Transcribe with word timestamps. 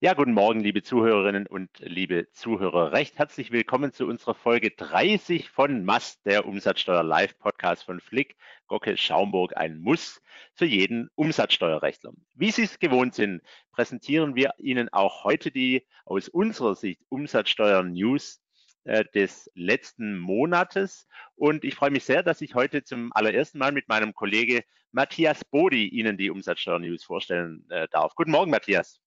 Ja, 0.00 0.14
guten 0.14 0.32
Morgen, 0.32 0.60
liebe 0.60 0.84
Zuhörerinnen 0.84 1.48
und 1.48 1.70
liebe 1.80 2.30
Zuhörer. 2.30 2.92
Recht 2.92 3.18
herzlich 3.18 3.50
willkommen 3.50 3.92
zu 3.92 4.06
unserer 4.06 4.36
Folge 4.36 4.70
30 4.70 5.50
von 5.50 5.84
Mast, 5.84 6.24
der 6.24 6.46
Umsatzsteuer 6.46 7.02
Live 7.02 7.36
Podcast 7.40 7.82
von 7.82 7.98
Flick, 8.00 8.36
Gocke, 8.68 8.96
Schaumburg, 8.96 9.56
ein 9.56 9.80
Muss 9.80 10.22
für 10.54 10.66
jeden 10.66 11.10
Umsatzsteuerrechtler. 11.16 12.12
Wie 12.36 12.52
Sie 12.52 12.62
es 12.62 12.78
gewohnt 12.78 13.16
sind, 13.16 13.42
präsentieren 13.72 14.36
wir 14.36 14.52
Ihnen 14.58 14.88
auch 14.90 15.24
heute 15.24 15.50
die 15.50 15.84
aus 16.04 16.28
unserer 16.28 16.76
Sicht 16.76 17.02
Umsatzsteuer 17.08 17.82
News 17.82 18.40
äh, 18.84 19.04
des 19.16 19.50
letzten 19.56 20.16
Monates. 20.16 21.08
Und 21.34 21.64
ich 21.64 21.74
freue 21.74 21.90
mich 21.90 22.04
sehr, 22.04 22.22
dass 22.22 22.40
ich 22.40 22.54
heute 22.54 22.84
zum 22.84 23.10
allerersten 23.14 23.58
Mal 23.58 23.72
mit 23.72 23.88
meinem 23.88 24.14
Kollege 24.14 24.62
Matthias 24.92 25.44
Bodi 25.44 25.88
Ihnen 25.88 26.16
die 26.16 26.30
Umsatzsteuer 26.30 26.78
News 26.78 27.02
vorstellen 27.02 27.68
äh, 27.70 27.88
darf. 27.90 28.14
Guten 28.14 28.30
Morgen, 28.30 28.52
Matthias. 28.52 29.00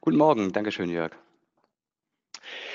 Guten 0.00 0.16
Morgen, 0.16 0.52
Dankeschön, 0.52 0.90
Jörg. 0.90 1.12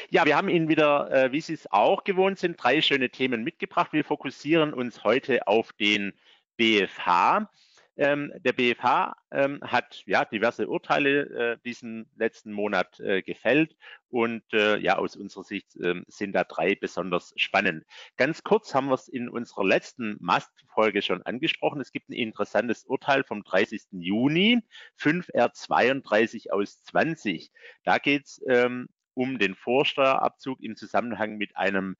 Ja, 0.09 0.25
wir 0.25 0.37
haben 0.37 0.47
Ihnen 0.47 0.69
wieder, 0.69 1.11
äh, 1.11 1.31
wie 1.31 1.41
Sie 1.41 1.53
es 1.53 1.69
auch 1.71 2.03
gewohnt 2.05 2.39
sind, 2.39 2.61
drei 2.61 2.81
schöne 2.81 3.09
Themen 3.09 3.43
mitgebracht. 3.43 3.91
Wir 3.91 4.05
fokussieren 4.05 4.73
uns 4.73 5.03
heute 5.03 5.47
auf 5.47 5.73
den 5.73 6.13
BFH. 6.55 7.49
Ähm, 7.97 8.31
der 8.39 8.53
BFH 8.53 9.15
ähm, 9.31 9.59
hat 9.61 10.03
ja 10.05 10.23
diverse 10.23 10.67
Urteile 10.67 11.53
äh, 11.53 11.57
diesen 11.65 12.09
letzten 12.15 12.53
Monat 12.53 12.99
äh, 12.99 13.23
gefällt 13.23 13.75
und 14.09 14.43
äh, 14.53 14.77
ja 14.77 14.97
aus 14.97 15.15
unserer 15.15 15.43
Sicht 15.43 15.75
ähm, 15.81 16.05
sind 16.07 16.33
da 16.33 16.43
drei 16.43 16.75
besonders 16.75 17.33
spannend. 17.37 17.85
Ganz 18.15 18.43
kurz 18.43 18.75
haben 18.75 18.87
wir 18.87 18.93
es 18.93 19.07
in 19.07 19.29
unserer 19.29 19.65
letzten 19.65 20.15
Mast-Folge 20.19 21.01
schon 21.01 21.23
angesprochen. 21.23 21.81
Es 21.81 21.91
gibt 21.91 22.09
ein 22.09 22.13
interessantes 22.13 22.85
Urteil 22.85 23.23
vom 23.23 23.43
30. 23.43 23.81
Juni 23.91 24.59
5R32 24.99 26.51
aus 26.51 26.81
20. 26.83 27.51
Da 27.83 27.97
geht 27.97 28.25
es 28.25 28.41
ähm, 28.47 28.87
um 29.15 29.39
den 29.39 29.55
Vorsteuerabzug 29.55 30.61
im 30.61 30.75
Zusammenhang 30.75 31.37
mit 31.37 31.57
einem 31.57 31.95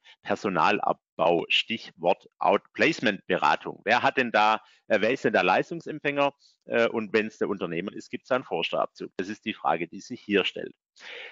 Personalabbau. 1.18 1.46
Stichwort 1.50 2.30
Outplacement-Beratung. 2.40 3.82
Wer 3.84 4.04
hat 4.04 4.18
denn 4.18 4.32
da, 4.32 4.62
äh, 4.88 5.02
wer 5.02 5.12
ist 5.12 5.26
denn 5.26 5.34
der 5.34 5.44
Leistungsempfänger? 5.44 6.34
Äh, 6.66 6.88
und 6.88 7.14
wenn 7.14 7.28
es 7.28 7.38
der 7.38 7.50
Unternehmer 7.50 7.94
ist, 7.94 8.10
gibt 8.10 8.26
es 8.26 8.32
einen 8.32 8.44
Vorsteuerabzug? 8.44 9.12
Das 9.18 9.30
ist 9.30 9.46
die 9.46 9.54
Frage, 9.54 9.88
die 9.88 10.02
sich 10.02 10.22
hier 10.22 10.46
stellt. 10.46 10.74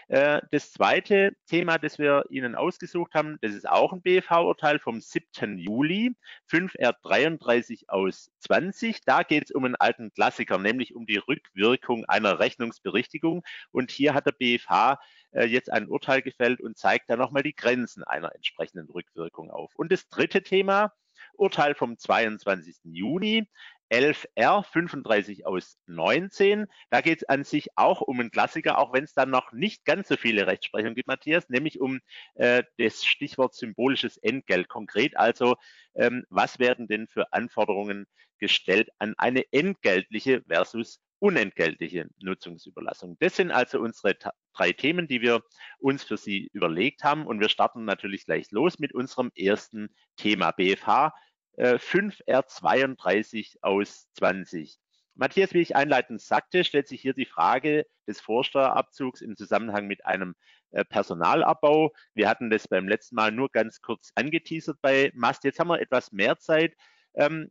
Äh, 0.07 0.41
das 0.51 0.71
zweite 0.71 1.35
Thema, 1.47 1.77
das 1.77 1.99
wir 1.99 2.25
Ihnen 2.29 2.55
ausgesucht 2.55 3.13
haben, 3.13 3.37
das 3.41 3.53
ist 3.53 3.67
auch 3.67 3.93
ein 3.93 4.01
BFH-Urteil 4.01 4.79
vom 4.79 5.01
7. 5.01 5.57
Juli, 5.57 6.15
5R33 6.51 7.89
aus 7.89 8.31
20. 8.39 9.01
Da 9.05 9.23
geht 9.23 9.45
es 9.45 9.51
um 9.51 9.65
einen 9.65 9.75
alten 9.75 10.13
Klassiker, 10.13 10.57
nämlich 10.57 10.95
um 10.95 11.05
die 11.05 11.17
Rückwirkung 11.17 12.05
einer 12.05 12.39
Rechnungsberichtigung. 12.39 13.43
Und 13.71 13.91
hier 13.91 14.13
hat 14.13 14.25
der 14.25 14.31
BFH 14.31 14.99
äh, 15.31 15.45
jetzt 15.45 15.71
ein 15.71 15.87
Urteil 15.87 16.21
gefällt 16.21 16.61
und 16.61 16.77
zeigt 16.77 17.09
da 17.09 17.17
nochmal 17.17 17.43
die 17.43 17.55
Grenzen 17.55 18.03
einer 18.03 18.33
entsprechenden 18.33 18.89
Rückwirkung 18.89 19.51
auf. 19.51 19.74
Und 19.75 19.91
das 19.91 20.07
dritte 20.09 20.43
Thema, 20.43 20.93
Urteil 21.33 21.75
vom 21.75 21.97
22. 21.97 22.77
Juni, 22.83 23.47
11R 23.91 24.63
35 24.63 25.45
aus 25.45 25.77
19. 25.85 26.65
Da 26.89 27.01
geht 27.01 27.19
es 27.19 27.29
an 27.29 27.43
sich 27.43 27.69
auch 27.75 28.01
um 28.01 28.19
einen 28.19 28.31
Klassiker, 28.31 28.79
auch 28.79 28.93
wenn 28.93 29.03
es 29.03 29.13
dann 29.13 29.29
noch 29.29 29.51
nicht 29.51 29.85
ganz 29.85 30.07
so 30.07 30.17
viele 30.17 30.47
Rechtsprechungen 30.47 30.95
gibt, 30.95 31.07
Matthias, 31.07 31.49
nämlich 31.49 31.79
um 31.79 31.99
äh, 32.35 32.63
das 32.77 33.05
Stichwort 33.05 33.53
symbolisches 33.53 34.17
Entgelt. 34.17 34.69
Konkret 34.69 35.15
also, 35.17 35.55
ähm, 35.95 36.25
was 36.29 36.59
werden 36.59 36.87
denn 36.87 37.07
für 37.07 37.31
Anforderungen 37.31 38.07
gestellt 38.39 38.89
an 38.97 39.13
eine 39.17 39.43
entgeltliche 39.51 40.41
versus 40.47 40.99
unentgeltliche 41.19 42.07
Nutzungsüberlassung. 42.19 43.17
Das 43.19 43.35
sind 43.35 43.51
also 43.51 43.79
unsere 43.79 44.17
drei 44.55 44.71
Themen, 44.71 45.07
die 45.07 45.21
wir 45.21 45.43
uns 45.79 46.03
für 46.03 46.17
Sie 46.17 46.49
überlegt 46.53 47.03
haben. 47.03 47.25
Und 47.25 47.39
wir 47.39 47.49
starten 47.49 47.85
natürlich 47.85 48.25
gleich 48.25 48.51
los 48.51 48.79
mit 48.79 48.93
unserem 48.93 49.31
ersten 49.35 49.89
Thema 50.15 50.51
BFH 50.51 51.13
5R32 51.57 53.55
äh, 53.55 53.59
aus 53.61 54.07
20. 54.13 54.77
Matthias, 55.15 55.53
wie 55.53 55.61
ich 55.61 55.75
einleitend 55.75 56.21
sagte, 56.21 56.65
stellt 56.65 56.87
sich 56.87 57.01
hier 57.01 57.13
die 57.13 57.25
Frage 57.25 57.85
des 58.05 58.19
Vorsteuerabzugs 58.19 59.21
im 59.21 59.37
Zusammenhang 59.37 59.87
mit 59.87 60.05
einem 60.05 60.35
äh, 60.71 60.83
Personalabbau. 60.83 61.93
Wir 62.13 62.27
hatten 62.27 62.49
das 62.49 62.67
beim 62.67 62.87
letzten 62.87 63.15
Mal 63.15 63.31
nur 63.31 63.49
ganz 63.49 63.81
kurz 63.81 64.11
angeteasert 64.15 64.77
bei 64.81 65.11
Mast. 65.15 65.45
Jetzt 65.45 65.59
haben 65.59 65.69
wir 65.69 65.79
etwas 65.79 66.11
mehr 66.11 66.37
Zeit. 66.37 66.75
Ähm, 67.13 67.49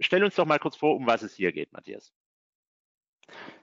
stell 0.00 0.24
uns 0.24 0.34
doch 0.34 0.46
mal 0.46 0.58
kurz 0.58 0.76
vor, 0.76 0.96
um 0.96 1.06
was 1.06 1.22
es 1.22 1.34
hier 1.34 1.52
geht, 1.52 1.72
Matthias. 1.72 2.12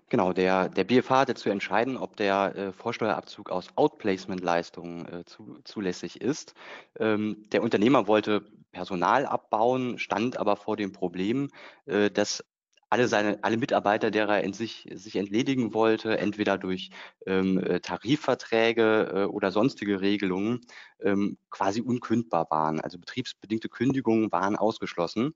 Genau, 0.10 0.34
der, 0.34 0.70
der 0.70 0.84
BFH 0.84 1.22
hatte 1.22 1.36
zu 1.36 1.50
entscheiden, 1.50 1.98
ob 1.98 2.16
der 2.16 2.56
äh, 2.56 2.72
Vorsteuerabzug 2.72 3.50
aus 3.50 3.70
Outplacement-Leistungen 3.76 5.08
äh, 5.08 5.26
zu, 5.26 5.60
zulässig 5.64 6.22
ist. 6.22 6.54
Ähm, 7.00 7.46
der 7.52 7.64
Unternehmer 7.64 8.08
wollte 8.08 8.46
Personal 8.72 9.26
abbauen, 9.26 9.98
stand 9.98 10.38
aber 10.38 10.58
vor 10.58 10.78
dem 10.78 10.92
Problem, 10.92 11.50
äh, 11.86 12.12
dass 12.12 12.44
alle 12.90 13.08
seine, 13.08 13.44
alle 13.44 13.58
Mitarbeiter, 13.58 14.12
derer 14.12 14.42
er 14.44 14.54
sich, 14.54 14.88
sich 14.94 15.16
entledigen 15.16 15.74
wollte, 15.74 16.20
entweder 16.20 16.60
durch 16.60 16.92
ähm, 17.26 17.58
äh, 17.58 17.80
Tarifverträge 17.80 19.12
äh, 19.12 19.26
oder 19.26 19.52
sonstige 19.52 20.02
Regelungen, 20.02 20.62
ähm, 21.02 21.38
quasi 21.50 21.82
unkündbar 21.82 22.46
waren. 22.52 22.80
Also 22.80 23.00
betriebsbedingte 23.00 23.70
Kündigungen 23.70 24.32
waren 24.32 24.56
ausgeschlossen. 24.56 25.34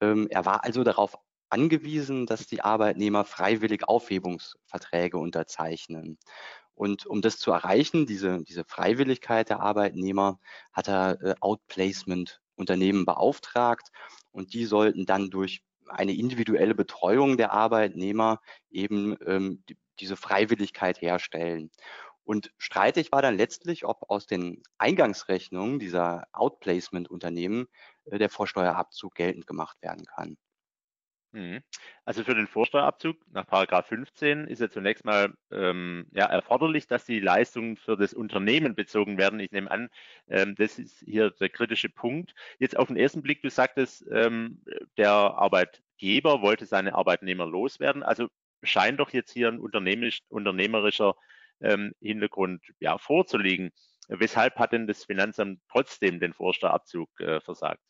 Ähm, 0.00 0.26
er 0.30 0.44
war 0.44 0.64
also 0.64 0.84
darauf 0.84 1.16
angewiesen, 1.52 2.26
dass 2.26 2.46
die 2.46 2.62
Arbeitnehmer 2.62 3.24
freiwillig 3.24 3.86
Aufhebungsverträge 3.86 5.18
unterzeichnen. 5.18 6.18
Und 6.74 7.06
um 7.06 7.20
das 7.20 7.38
zu 7.38 7.52
erreichen, 7.52 8.06
diese, 8.06 8.42
diese 8.42 8.64
Freiwilligkeit 8.64 9.50
der 9.50 9.60
Arbeitnehmer, 9.60 10.40
hat 10.72 10.88
er 10.88 11.20
äh, 11.22 11.34
Outplacement-Unternehmen 11.40 13.04
beauftragt 13.04 13.88
und 14.30 14.54
die 14.54 14.64
sollten 14.64 15.04
dann 15.04 15.30
durch 15.30 15.62
eine 15.88 16.14
individuelle 16.14 16.74
Betreuung 16.74 17.36
der 17.36 17.52
Arbeitnehmer 17.52 18.40
eben 18.70 19.16
ähm, 19.26 19.62
die, 19.68 19.76
diese 20.00 20.16
Freiwilligkeit 20.16 21.02
herstellen. 21.02 21.70
Und 22.24 22.52
streitig 22.56 23.12
war 23.12 23.20
dann 23.20 23.36
letztlich, 23.36 23.84
ob 23.84 24.08
aus 24.08 24.26
den 24.26 24.62
Eingangsrechnungen 24.78 25.78
dieser 25.78 26.24
Outplacement-Unternehmen 26.32 27.66
äh, 28.06 28.18
der 28.18 28.30
Vorsteuerabzug 28.30 29.14
geltend 29.14 29.46
gemacht 29.46 29.82
werden 29.82 30.06
kann. 30.06 30.38
Mhm. 31.34 31.62
Also 32.04 32.24
für 32.24 32.34
den 32.34 32.46
Vorsteuerabzug 32.46 33.16
nach 33.32 33.46
Paragraph 33.46 33.86
15 33.86 34.46
ist 34.48 34.60
ja 34.60 34.68
zunächst 34.68 35.04
mal 35.06 35.32
ähm, 35.50 36.06
ja, 36.12 36.26
erforderlich, 36.26 36.86
dass 36.86 37.06
die 37.06 37.20
Leistungen 37.20 37.76
für 37.76 37.96
das 37.96 38.12
Unternehmen 38.12 38.74
bezogen 38.74 39.16
werden. 39.16 39.40
Ich 39.40 39.50
nehme 39.50 39.70
an, 39.70 39.88
ähm, 40.28 40.54
das 40.56 40.78
ist 40.78 41.00
hier 41.00 41.30
der 41.30 41.48
kritische 41.48 41.88
Punkt. 41.88 42.34
Jetzt 42.58 42.76
auf 42.78 42.88
den 42.88 42.98
ersten 42.98 43.22
Blick, 43.22 43.40
du 43.40 43.48
sagtest, 43.48 44.04
ähm, 44.12 44.62
der 44.98 45.10
Arbeitgeber 45.10 46.42
wollte 46.42 46.66
seine 46.66 46.94
Arbeitnehmer 46.94 47.46
loswerden. 47.46 48.02
Also 48.02 48.28
scheint 48.62 49.00
doch 49.00 49.10
jetzt 49.10 49.32
hier 49.32 49.48
ein 49.48 49.58
unternehmerisch, 49.58 50.20
unternehmerischer 50.28 51.14
ähm, 51.62 51.94
Hintergrund 52.00 52.62
ja, 52.78 52.98
vorzuliegen. 52.98 53.70
Weshalb 54.08 54.56
hat 54.58 54.72
denn 54.72 54.86
das 54.86 55.04
Finanzamt 55.04 55.60
trotzdem 55.70 56.20
den 56.20 56.34
Vorsteuerabzug 56.34 57.08
äh, 57.20 57.40
versagt? 57.40 57.80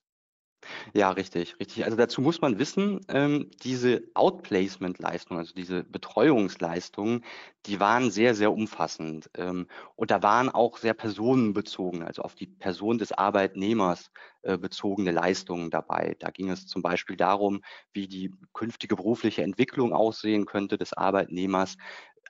Ja, 0.95 1.11
richtig, 1.11 1.59
richtig. 1.61 1.85
Also 1.85 1.97
dazu 1.97 2.21
muss 2.21 2.41
man 2.41 2.59
wissen, 2.59 3.01
ähm, 3.09 3.51
diese 3.63 4.03
Outplacement-Leistungen, 4.15 5.39
also 5.41 5.55
diese 5.55 5.85
Betreuungsleistungen, 5.85 7.25
die 7.67 7.81
waren 7.81 8.11
sehr, 8.11 8.35
sehr 8.35 8.53
umfassend. 8.53 9.31
Ähm, 9.35 9.67
und 9.97 10.11
da 10.11 10.23
waren 10.23 10.49
auch 10.49 10.79
sehr 10.79 10.95
personenbezogen, 10.95 12.03
also 12.03 12.23
auf 12.23 12.35
die 12.35 12.47
Person 12.47 12.99
des 12.99 13.13
Arbeitnehmers 13.13 14.11
äh, 14.43 14.57
bezogene 14.59 15.11
Leistungen 15.13 15.71
dabei. 15.71 16.17
Da 16.19 16.31
ging 16.31 16.51
es 16.51 16.67
zum 16.67 16.83
Beispiel 16.83 17.17
darum, 17.17 17.63
wie 17.93 18.09
die 18.09 18.33
künftige 18.53 18.97
berufliche 18.97 19.43
Entwicklung 19.43 19.93
aussehen 19.93 20.47
könnte 20.47 20.79
des 20.79 20.93
Arbeitnehmers, 20.93 21.77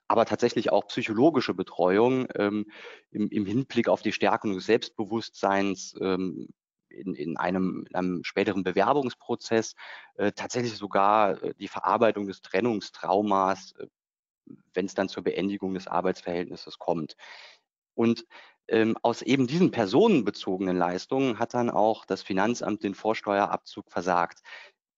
aber 0.08 0.26
tatsächlich 0.26 0.70
auch 0.72 0.86
psychologische 0.88 1.54
Betreuung 1.54 2.26
ähm, 2.36 2.66
im, 3.10 3.28
im, 3.30 3.46
Hinblick 3.46 3.88
auf 3.88 4.02
die 4.02 4.12
Stärkung 4.12 4.54
des 4.54 4.66
Selbstbewusstseins, 4.66 5.94
ähm, 6.00 6.48
in, 6.92 7.14
in, 7.14 7.36
einem, 7.36 7.86
in 7.88 7.94
einem 7.94 8.24
späteren 8.24 8.62
Bewerbungsprozess 8.62 9.74
äh, 10.16 10.32
tatsächlich 10.32 10.76
sogar 10.76 11.42
äh, 11.42 11.54
die 11.54 11.68
Verarbeitung 11.68 12.26
des 12.26 12.42
Trennungstraumas, 12.42 13.74
äh, 13.78 13.86
wenn 14.74 14.86
es 14.86 14.94
dann 14.94 15.08
zur 15.08 15.22
Beendigung 15.22 15.74
des 15.74 15.86
Arbeitsverhältnisses 15.86 16.78
kommt. 16.78 17.16
Und 17.94 18.26
ähm, 18.68 18.96
aus 19.02 19.22
eben 19.22 19.46
diesen 19.46 19.70
personenbezogenen 19.70 20.76
Leistungen 20.76 21.38
hat 21.38 21.54
dann 21.54 21.70
auch 21.70 22.04
das 22.04 22.22
Finanzamt 22.22 22.82
den 22.82 22.94
Vorsteuerabzug 22.94 23.90
versagt. 23.90 24.40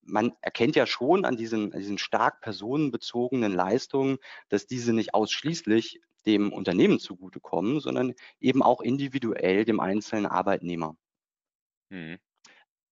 Man 0.02 0.32
erkennt 0.42 0.76
ja 0.76 0.86
schon 0.86 1.24
an 1.24 1.36
diesen, 1.36 1.72
an 1.72 1.78
diesen 1.78 1.98
stark 1.98 2.40
personenbezogenen 2.40 3.52
Leistungen, 3.52 4.18
dass 4.48 4.66
diese 4.66 4.92
nicht 4.92 5.14
ausschließlich 5.14 6.00
dem 6.26 6.52
Unternehmen 6.52 6.98
zugutekommen, 6.98 7.80
sondern 7.80 8.14
eben 8.40 8.62
auch 8.62 8.80
individuell 8.80 9.64
dem 9.64 9.80
einzelnen 9.80 10.26
Arbeitnehmer. 10.26 10.96
Mhm. 11.94 12.18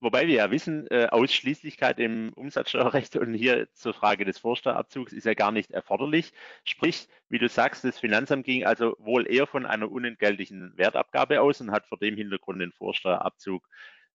wobei 0.01 0.29
wir 0.29 0.35
ja 0.37 0.51
wissen, 0.53 0.87
äh, 0.89 1.09
Ausschließlichkeit 1.11 1.99
im 1.99 2.33
Umsatzsteuerrecht 2.35 3.17
und 3.17 3.35
hier 3.35 3.69
zur 3.75 3.95
Frage 3.95 4.25
des 4.25 4.39
Vorsteuerabzugs 4.39 5.13
ist 5.13 5.27
ja 5.27 5.35
gar 5.35 5.53
nicht 5.53 5.73
erforderlich. 5.73 6.33
Sprich, 6.65 7.09
wie 7.29 7.39
du 7.39 7.49
sagst, 7.49 7.85
das 7.85 7.99
Finanzamt 7.99 8.45
ging 8.45 8.65
also 8.65 8.95
wohl 8.99 9.31
eher 9.31 9.47
von 9.49 9.67
einer 9.67 9.91
unentgeltlichen 9.91 10.77
Wertabgabe 10.77 11.41
aus 11.41 11.61
und 11.61 11.73
hat 11.73 11.87
vor 11.87 11.99
dem 11.99 12.17
Hintergrund 12.17 12.61
den 12.61 12.73
Vorsteuerabzug 12.73 13.69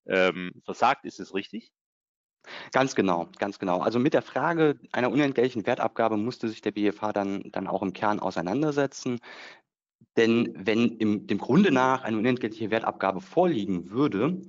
ähm, 0.08 0.54
versagt. 0.64 1.06
Ist 1.06 1.20
es 1.20 1.34
richtig? 1.34 1.72
Ganz 2.72 2.96
genau, 2.96 3.30
ganz 3.40 3.60
genau. 3.60 3.82
Also 3.82 4.00
mit 4.00 4.14
der 4.14 4.22
Frage 4.22 4.80
einer 4.94 5.12
unentgeltlichen 5.12 5.66
Wertabgabe 5.66 6.16
musste 6.16 6.48
sich 6.48 6.62
der 6.62 6.72
BFH 6.72 7.12
dann, 7.12 7.44
dann 7.52 7.68
auch 7.68 7.82
im 7.82 7.92
Kern 7.92 8.22
auseinandersetzen. 8.22 9.20
Denn 10.18 10.54
wenn 10.58 10.98
im, 10.98 11.28
dem 11.28 11.38
Grunde 11.38 11.72
nach 11.72 12.04
eine 12.04 12.18
unentgeltliche 12.18 12.72
Wertabgabe 12.72 13.22
vorliegen 13.22 13.92
würde, 13.92 14.42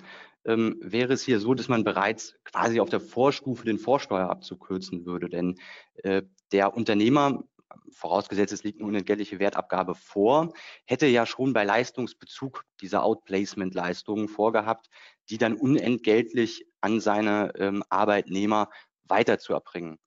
ähm, 0.44 0.78
wäre 0.80 1.12
es 1.12 1.22
hier 1.22 1.40
so, 1.40 1.54
dass 1.54 1.68
man 1.68 1.84
bereits 1.84 2.34
quasi 2.44 2.80
auf 2.80 2.88
der 2.88 3.00
Vorstufe 3.00 3.64
den 3.64 3.78
Vorsteuerabzug 3.78 4.66
kürzen 4.66 5.06
würde. 5.06 5.28
Denn 5.28 5.58
äh, 6.02 6.22
der 6.52 6.74
Unternehmer, 6.74 7.44
vorausgesetzt 7.90 8.52
es 8.52 8.64
liegt 8.64 8.78
eine 8.78 8.88
unentgeltliche 8.88 9.38
Wertabgabe 9.38 9.94
vor, 9.94 10.52
hätte 10.86 11.06
ja 11.06 11.26
schon 11.26 11.52
bei 11.52 11.64
Leistungsbezug 11.64 12.64
dieser 12.80 13.02
Outplacement-Leistungen 13.02 14.28
vorgehabt, 14.28 14.88
die 15.28 15.38
dann 15.38 15.54
unentgeltlich 15.54 16.66
an 16.80 17.00
seine 17.00 17.52
ähm, 17.56 17.84
Arbeitnehmer 17.88 18.70
weiterzuerbringen. 19.04 19.98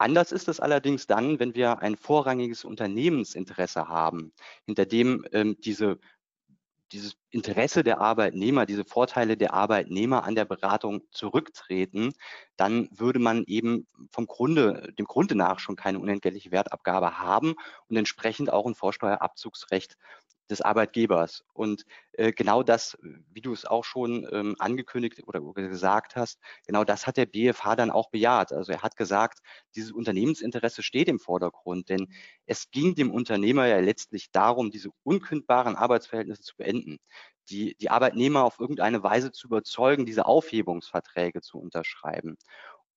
Anders 0.00 0.32
ist 0.32 0.48
es 0.48 0.60
allerdings 0.60 1.06
dann, 1.06 1.38
wenn 1.40 1.54
wir 1.54 1.80
ein 1.80 1.94
vorrangiges 1.94 2.64
Unternehmensinteresse 2.64 3.86
haben, 3.86 4.32
hinter 4.64 4.86
dem 4.86 5.26
ähm, 5.32 5.58
diese, 5.60 5.98
dieses 6.92 7.16
Interesse 7.30 7.84
der 7.84 8.00
Arbeitnehmer, 8.00 8.66
diese 8.66 8.84
Vorteile 8.84 9.36
der 9.36 9.54
Arbeitnehmer 9.54 10.24
an 10.24 10.34
der 10.34 10.44
Beratung 10.44 11.02
zurücktreten, 11.12 12.12
dann 12.56 12.88
würde 12.92 13.18
man 13.18 13.44
eben 13.46 13.86
vom 14.10 14.26
Grunde, 14.26 14.92
dem 14.98 15.06
Grunde 15.06 15.34
nach 15.34 15.58
schon 15.60 15.76
keine 15.76 16.00
unentgeltliche 16.00 16.50
Wertabgabe 16.50 17.18
haben 17.18 17.54
und 17.88 17.96
entsprechend 17.96 18.52
auch 18.52 18.66
ein 18.66 18.74
Vorsteuerabzugsrecht 18.74 19.96
des 20.50 20.60
Arbeitgebers. 20.60 21.44
Und 21.52 21.84
äh, 22.12 22.32
genau 22.32 22.62
das, 22.62 22.98
wie 23.32 23.40
du 23.40 23.52
es 23.52 23.64
auch 23.64 23.84
schon 23.84 24.26
ähm, 24.32 24.56
angekündigt 24.58 25.22
oder 25.26 25.40
gesagt 25.40 26.16
hast, 26.16 26.38
genau 26.66 26.84
das 26.84 27.06
hat 27.06 27.16
der 27.16 27.26
BFH 27.26 27.76
dann 27.76 27.90
auch 27.90 28.10
bejaht. 28.10 28.52
Also 28.52 28.72
er 28.72 28.82
hat 28.82 28.96
gesagt, 28.96 29.38
dieses 29.74 29.92
Unternehmensinteresse 29.92 30.82
steht 30.82 31.08
im 31.08 31.18
Vordergrund, 31.18 31.88
denn 31.88 32.08
es 32.46 32.70
ging 32.70 32.94
dem 32.94 33.10
Unternehmer 33.10 33.66
ja 33.66 33.78
letztlich 33.78 34.30
darum, 34.32 34.70
diese 34.70 34.90
unkündbaren 35.04 35.76
Arbeitsverhältnisse 35.76 36.42
zu 36.42 36.56
beenden, 36.56 36.98
die, 37.48 37.76
die 37.76 37.90
Arbeitnehmer 37.90 38.44
auf 38.44 38.60
irgendeine 38.60 39.02
Weise 39.02 39.32
zu 39.32 39.46
überzeugen, 39.46 40.06
diese 40.06 40.26
Aufhebungsverträge 40.26 41.40
zu 41.40 41.58
unterschreiben. 41.58 42.36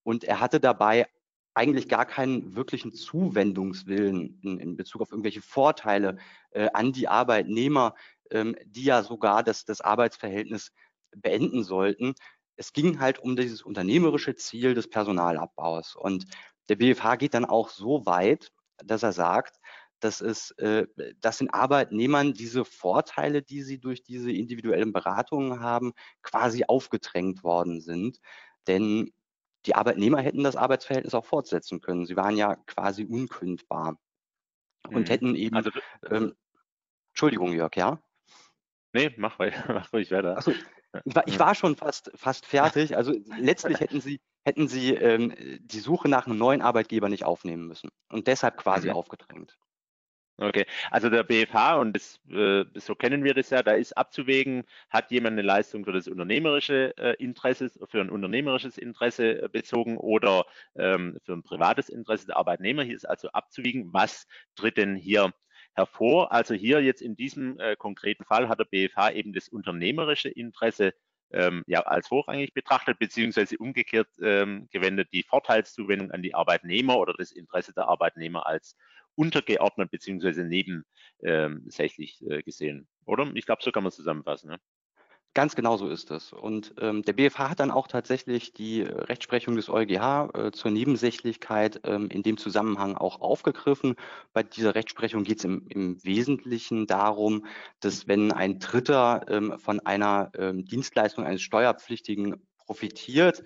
Und 0.04 0.24
er 0.24 0.40
hatte 0.40 0.60
dabei 0.60 1.08
eigentlich 1.54 1.88
gar 1.88 2.06
keinen 2.06 2.56
wirklichen 2.56 2.94
Zuwendungswillen 2.94 4.40
in, 4.42 4.60
in 4.60 4.76
Bezug 4.76 5.02
auf 5.02 5.12
irgendwelche 5.12 5.42
Vorteile 5.42 6.18
äh, 6.52 6.70
an 6.74 6.92
die 6.92 7.08
Arbeitnehmer, 7.08 7.96
ähm, 8.32 8.56
die 8.66 8.86
ja 8.86 9.04
sogar 9.04 9.44
das, 9.44 9.66
das 9.66 9.82
Arbeitsverhältnis 9.82 10.72
beenden 11.16 11.64
sollten. 11.64 12.16
Es 12.56 12.74
ging 12.74 13.00
halt 13.00 13.20
um 13.20 13.36
dieses 13.36 13.62
unternehmerische 13.62 14.36
Ziel 14.36 14.74
des 14.74 14.90
Personalabbaus. 14.90 15.96
Und 15.96 16.26
der 16.70 16.76
BFH 16.76 17.18
geht 17.18 17.34
dann 17.34 17.46
auch 17.46 17.70
so 17.70 18.06
weit, 18.06 18.52
dass 18.78 19.04
er 19.04 19.14
sagt, 19.14 19.60
dass 20.00 20.22
es, 20.22 20.52
äh, 20.52 20.86
dass 21.22 21.38
den 21.38 21.50
Arbeitnehmern 21.50 22.34
diese 22.34 22.66
Vorteile, 22.66 23.42
die 23.42 23.62
sie 23.62 23.80
durch 23.80 24.04
diese 24.04 24.32
individuellen 24.32 24.92
Beratungen 24.92 25.60
haben, 25.60 25.94
quasi 26.22 26.66
aufgedrängt 26.68 27.44
worden 27.44 27.80
sind. 27.80 28.20
Denn 28.68 29.14
die 29.66 29.76
Arbeitnehmer 29.76 30.22
hätten 30.22 30.44
das 30.44 30.56
Arbeitsverhältnis 30.56 31.14
auch 31.14 31.26
fortsetzen 31.26 31.82
können. 31.82 32.06
Sie 32.06 32.16
waren 32.16 32.38
ja 32.38 32.56
quasi 32.56 33.06
unkündbar 33.06 33.98
und 34.90 35.08
mhm. 35.08 35.12
hätten 35.12 35.36
eben. 35.36 35.56
Also, 35.56 35.72
ähm, 36.10 36.36
Entschuldigung, 37.12 37.54
Jörg, 37.54 37.76
ja? 37.76 38.02
Nee, 38.94 39.14
mach, 39.18 39.38
mach 39.68 39.94
ruhig 39.94 40.12
weiter. 40.12 40.42
So, 40.42 40.52
ich, 41.06 41.16
war, 41.16 41.28
ich 41.28 41.40
war 41.40 41.56
schon 41.56 41.76
fast, 41.76 42.12
fast 42.16 42.46
fertig. 42.46 42.96
Also 42.96 43.14
letztlich 43.38 43.80
hätten 43.80 44.02
Sie, 44.02 44.20
hätten 44.46 44.68
Sie 44.68 44.94
ähm, 44.94 45.34
die 45.62 45.80
Suche 45.80 46.10
nach 46.10 46.28
einem 46.28 46.38
neuen 46.38 46.62
Arbeitgeber 46.62 47.10
nicht 47.10 47.26
aufnehmen 47.26 47.68
müssen 47.68 47.90
und 48.10 48.28
deshalb 48.28 48.58
quasi 48.58 48.90
mhm. 48.90 48.96
aufgedrängt. 48.96 49.58
Okay, 50.38 50.66
also 50.90 51.10
der 51.12 51.24
BFH, 51.24 51.76
und 51.76 51.94
das, 51.96 52.20
äh, 52.32 52.66
so 52.74 52.96
kennen 52.96 53.24
wir 53.24 53.36
das 53.36 53.52
ja, 53.52 53.62
da 53.62 53.74
ist 53.74 53.96
abzuwägen, 53.96 54.64
hat 54.90 55.12
jemand 55.12 55.34
eine 55.34 55.44
Leistung 55.44 55.86
für 55.86 55.92
das 55.92 56.08
unternehmerische 56.08 56.98
äh, 56.98 57.16
Interesse, 57.24 57.70
für 57.88 58.02
ein 58.02 58.10
unternehmerisches 58.10 58.80
Interesse 58.80 59.44
äh, 59.44 59.50
bezogen 59.50 59.98
oder 59.98 60.46
ähm, 60.76 61.20
für 61.24 61.34
ein 61.34 61.44
privates 61.44 61.88
Interesse 61.88 62.26
der 62.26 62.38
Arbeitnehmer. 62.38 62.82
Hier 62.82 62.96
ist 62.96 63.08
also 63.08 63.30
abzuwägen, 63.30 63.94
was 63.94 64.26
tritt 64.56 64.78
denn 64.78 64.96
hier 64.96 65.34
hervor. 65.76 66.32
Also 66.32 66.56
hier 66.56 66.82
jetzt 66.82 67.02
in 67.02 67.16
diesem 67.16 67.60
äh, 67.60 67.76
konkreten 67.76 68.26
Fall 68.26 68.50
hat 68.50 68.60
der 68.60 68.66
BFH 68.66 69.12
eben 69.12 69.34
das 69.34 69.50
unternehmerische 69.50 70.30
Interesse 70.30 70.94
ähm, 71.34 71.64
ja, 71.68 71.82
als 71.82 72.08
vorrangig 72.08 72.54
betrachtet, 72.54 73.00
beziehungsweise 73.00 73.58
umgekehrt 73.58 74.08
ähm, 74.22 74.68
gewendet 74.72 75.10
die 75.12 75.24
Vorteilszuwendung 75.24 76.12
an 76.12 76.22
die 76.22 76.36
Arbeitnehmer 76.36 76.98
oder 76.98 77.14
das 77.18 77.32
Interesse 77.32 77.74
der 77.74 77.88
Arbeitnehmer 77.88 78.46
als 78.46 78.78
untergeordnet 79.16 79.92
beziehungsweise 79.92 80.44
nebensächlich 80.44 82.22
ähm, 82.22 82.32
äh, 82.32 82.44
gesehen. 82.44 82.88
Oder? 83.06 83.30
Ich 83.36 83.46
glaube, 83.46 83.62
so 83.64 83.72
kann 83.72 83.84
man 83.84 83.90
es 83.90 83.96
zusammenfassen. 83.96 84.50
Ne? 84.50 84.60
Ganz 85.36 85.56
genau 85.56 85.78
so 85.78 85.90
ist 85.90 86.12
es. 86.12 86.32
Und 86.32 86.76
ähm, 86.80 87.02
der 87.02 87.14
BFH 87.14 87.50
hat 87.50 87.60
dann 87.60 87.72
auch 87.72 87.88
tatsächlich 87.88 88.54
die 88.54 88.84
Rechtsprechung 88.84 89.56
des 89.56 89.68
EuGH 89.68 90.30
äh, 90.36 90.52
zur 90.52 90.70
Nebensächlichkeit 90.70 91.82
ähm, 91.86 92.10
in 92.10 92.22
dem 92.22 92.38
Zusammenhang 92.38 92.96
auch 92.96 93.20
aufgegriffen. 93.20 93.96
Bei 94.34 94.44
dieser 94.44 94.76
Rechtsprechung 94.76 95.24
geht 95.24 95.40
es 95.40 95.46
im, 95.46 95.66
im, 95.70 96.04
Wesentlichen 96.04 96.86
darum, 96.86 97.48
dass 97.80 98.08
wenn 98.08 98.32
ein 98.32 98.60
Dritter 98.60 99.26
ähm, 99.28 99.58
von 99.58 99.80
einer 99.80 100.32
ähm, 100.38 100.66
Dienstleistung 100.66 101.26
eines 101.26 101.42
Steuerpflichtigen 101.42 102.36
profitiert, 102.68 103.44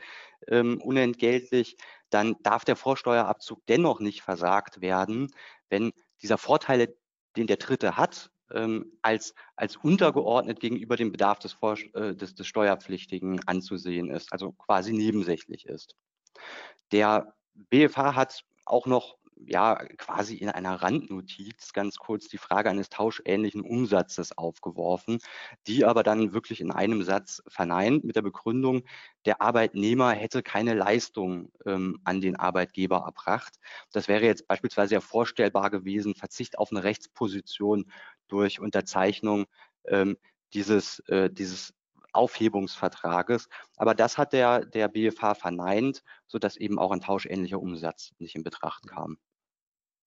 ähm, 0.50 0.82
unentgeltlich, 0.82 1.78
dann 2.10 2.36
darf 2.44 2.66
der 2.66 2.76
Vorsteuerabzug 2.76 3.66
dennoch 3.68 4.02
nicht 4.02 4.22
versagt 4.24 4.82
werden, 4.82 5.32
wenn 5.70 5.94
dieser 6.22 6.38
Vorteil, 6.38 6.94
den 7.38 7.48
der 7.48 7.58
Dritte 7.58 7.96
hat, 7.96 8.30
ähm, 8.54 8.98
als, 9.02 9.34
als 9.56 9.78
untergeordnet 9.78 10.60
gegenüber 10.60 10.96
dem 10.96 11.12
Bedarf 11.12 11.40
des, 11.40 11.54
Vor 11.54 11.78
äh, 11.94 12.16
des, 12.16 12.36
des 12.36 12.48
Steuerpflichtigen 12.48 13.42
anzusehen 13.48 14.10
ist, 14.10 14.32
also 14.32 14.52
quasi 14.54 14.94
nebensächlich 14.94 15.66
ist. 15.66 15.96
Der 16.92 17.34
BFH 17.54 18.16
hat 18.16 18.44
auch 18.66 18.86
noch 18.86 19.17
ja 19.46 19.76
quasi 19.98 20.36
in 20.36 20.50
einer 20.50 20.82
Randnotiz 20.82 21.74
ganz 21.74 21.98
kurz 21.98 22.28
die 22.28 22.38
Frage 22.38 22.70
eines 22.70 22.90
tauschähnlichen 22.90 23.62
Umsatzes 23.62 24.38
aufgeworfen, 24.38 25.20
die 25.68 25.86
aber 25.86 26.04
dann 26.04 26.34
wirklich 26.34 26.62
in 26.62 26.72
einem 26.72 27.04
Satz 27.04 27.42
verneint 27.48 28.04
mit 28.04 28.16
der 28.16 28.22
Begründung, 28.22 28.84
der 29.26 29.42
Arbeitnehmer 29.42 30.12
hätte 30.12 30.44
keine 30.44 30.74
Leistung 30.74 31.52
ähm, 31.66 32.00
an 32.04 32.22
den 32.22 32.36
Arbeitgeber 32.36 33.04
erbracht. 33.06 33.56
Das 33.92 34.08
wäre 34.08 34.26
jetzt 34.26 34.48
beispielsweise 34.48 34.96
ja 34.96 35.02
vorstellbar 35.02 35.70
gewesen, 35.70 36.16
Verzicht 36.16 36.58
auf 36.58 36.72
eine 36.72 36.84
Rechtsposition 36.84 37.92
durch 38.28 38.60
Unterzeichnung 38.60 39.46
ähm, 39.86 40.18
dieses, 40.54 41.00
äh, 41.08 41.30
dieses 41.30 41.74
Aufhebungsvertrages. 42.14 43.48
Aber 43.76 43.94
das 43.94 44.18
hat 44.18 44.34
der, 44.34 44.66
der 44.66 44.88
BFH 44.88 45.36
verneint, 45.36 46.04
sodass 46.26 46.58
eben 46.58 46.80
auch 46.80 46.92
ein 46.92 47.02
tauschähnlicher 47.02 47.60
Umsatz 47.60 48.12
nicht 48.18 48.36
in 48.36 48.44
Betracht 48.44 48.88
kam. 48.88 49.18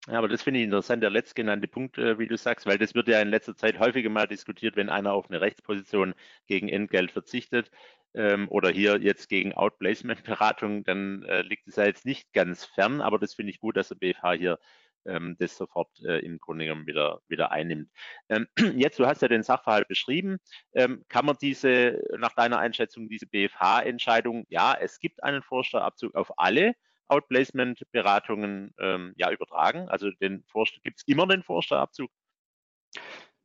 Ja, 0.07 0.15
aber 0.19 0.29
das 0.29 0.43
finde 0.43 0.61
ich 0.61 0.65
interessant, 0.65 1.03
der 1.03 1.11
letztgenannte 1.11 1.69
Punkt, 1.69 1.99
äh, 1.99 2.19
wie 2.19 2.27
du 2.27 2.37
sagst, 2.37 2.65
weil 2.67 2.79
das 2.79 2.95
wird 2.95 3.09
ja 3.09 3.21
in 3.21 3.29
letzter 3.29 3.55
Zeit 3.57 3.79
häufiger 3.79 4.09
mal 4.09 4.27
diskutiert, 4.27 4.77
wenn 4.77 4.89
einer 4.89 5.13
auf 5.13 5.29
eine 5.29 5.41
Rechtsposition 5.43 6.15
gegen 6.47 6.69
Entgelt 6.71 7.13
verzichtet 7.13 7.71
ähm, 8.15 8.49
oder 8.49 8.71
hier 8.71 8.99
jetzt 8.99 9.29
gegen 9.29 9.53
Outplacement-Beratung, 9.53 10.85
dann 10.85 11.23
äh, 11.25 11.43
liegt 11.43 11.69
es 11.69 11.77
ja 11.77 11.85
jetzt 11.85 12.07
nicht 12.07 12.33
ganz 12.33 12.65
fern, 12.65 13.03
aber 13.03 13.19
das 13.19 13.35
finde 13.35 13.51
ich 13.53 13.61
gut, 13.61 13.77
dass 13.77 13.89
der 13.89 13.97
BFH 13.97 14.33
hier 14.33 14.59
ähm, 15.05 15.37
das 15.39 15.57
sofort 15.57 15.91
äh, 16.03 16.19
im 16.21 16.39
Grunde 16.39 16.65
genommen 16.65 16.87
wieder, 16.87 17.21
wieder 17.29 17.53
einnimmt. 17.53 17.91
Ähm, 18.31 18.47
jetzt, 18.77 18.99
du 18.99 19.07
hast 19.07 19.21
ja 19.21 19.29
den 19.29 19.43
Sachverhalt 19.43 19.89
beschrieben, 19.89 20.39
ähm, 20.73 21.05
kann 21.09 21.27
man 21.27 21.37
diese, 21.41 22.03
nach 22.19 22.35
deiner 22.35 22.59
Einschätzung, 22.59 23.09
diese 23.11 23.27
BFH-Entscheidung, 23.27 24.47
ja, 24.49 24.75
es 24.81 24.99
gibt 24.99 25.23
einen 25.23 25.43
Vorsteuerabzug 25.43 26.15
auf 26.15 26.39
alle 26.39 26.75
Outplacement-Beratungen 27.11 28.75
ähm, 28.79 29.13
ja, 29.17 29.31
übertragen? 29.31 29.89
Also 29.89 30.11
gibt 30.19 30.99
es 30.99 31.03
immer 31.07 31.27
den 31.27 31.43
Vorsteuerabzug? 31.43 32.11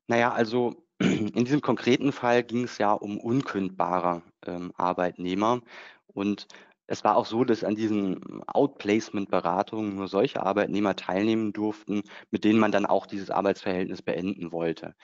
Naja, 0.08 0.32
also 0.32 0.86
in 1.00 1.46
diesem 1.46 1.62
konkreten 1.62 2.12
Fall 2.12 2.44
ging 2.44 2.64
es 2.64 2.78
ja 2.78 2.94
um 2.94 3.20
unkündbare 3.20 4.22
ähm, 4.46 4.72
Arbeitnehmer. 4.76 5.62
Und 6.08 6.48
es 6.88 7.04
war 7.04 7.18
auch 7.18 7.26
so, 7.26 7.44
dass 7.44 7.64
an 7.64 7.76
diesen 7.76 8.44
Outplacement-Beratungen 8.48 9.96
nur 9.96 10.08
solche 10.08 10.44
Arbeitnehmer 10.44 10.96
teilnehmen 10.96 11.52
durften, 11.52 12.04
mit 12.30 12.44
denen 12.44 12.60
man 12.60 12.72
dann 12.72 12.86
auch 12.86 13.08
dieses 13.08 13.32
Arbeitsverhältnis 13.32 14.02
beenden 14.02 14.52
wollte. 14.52 14.96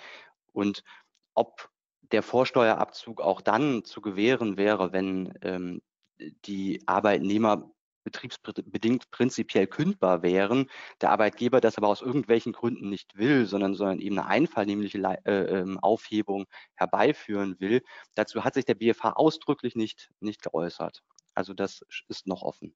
Und 0.53 0.83
ob 1.33 1.69
der 2.11 2.21
Vorsteuerabzug 2.23 3.21
auch 3.21 3.41
dann 3.41 3.83
zu 3.83 4.01
gewähren 4.01 4.57
wäre, 4.57 4.93
wenn 4.93 5.33
ähm, 5.41 5.81
die 6.45 6.83
Arbeitnehmer 6.85 7.71
betriebsbedingt 8.03 9.11
prinzipiell 9.11 9.67
kündbar 9.67 10.23
wären, 10.23 10.69
der 11.01 11.11
Arbeitgeber 11.11 11.61
das 11.61 11.77
aber 11.77 11.87
aus 11.87 12.01
irgendwelchen 12.01 12.53
Gründen 12.53 12.89
nicht 12.89 13.17
will, 13.17 13.45
sondern, 13.45 13.75
sondern 13.75 13.99
eben 13.99 14.17
eine 14.19 14.27
einvernehmliche 14.27 14.97
äh, 15.25 15.59
ähm, 15.59 15.79
Aufhebung 15.79 16.45
herbeiführen 16.75 17.59
will. 17.59 17.83
Dazu 18.15 18.43
hat 18.43 18.53
sich 18.55 18.65
der 18.65 18.75
BFH 18.75 19.13
ausdrücklich 19.13 19.75
nicht, 19.75 20.11
nicht 20.19 20.41
geäußert. 20.41 21.03
Also 21.33 21.53
das 21.53 21.85
ist 22.07 22.27
noch 22.27 22.41
offen. 22.41 22.75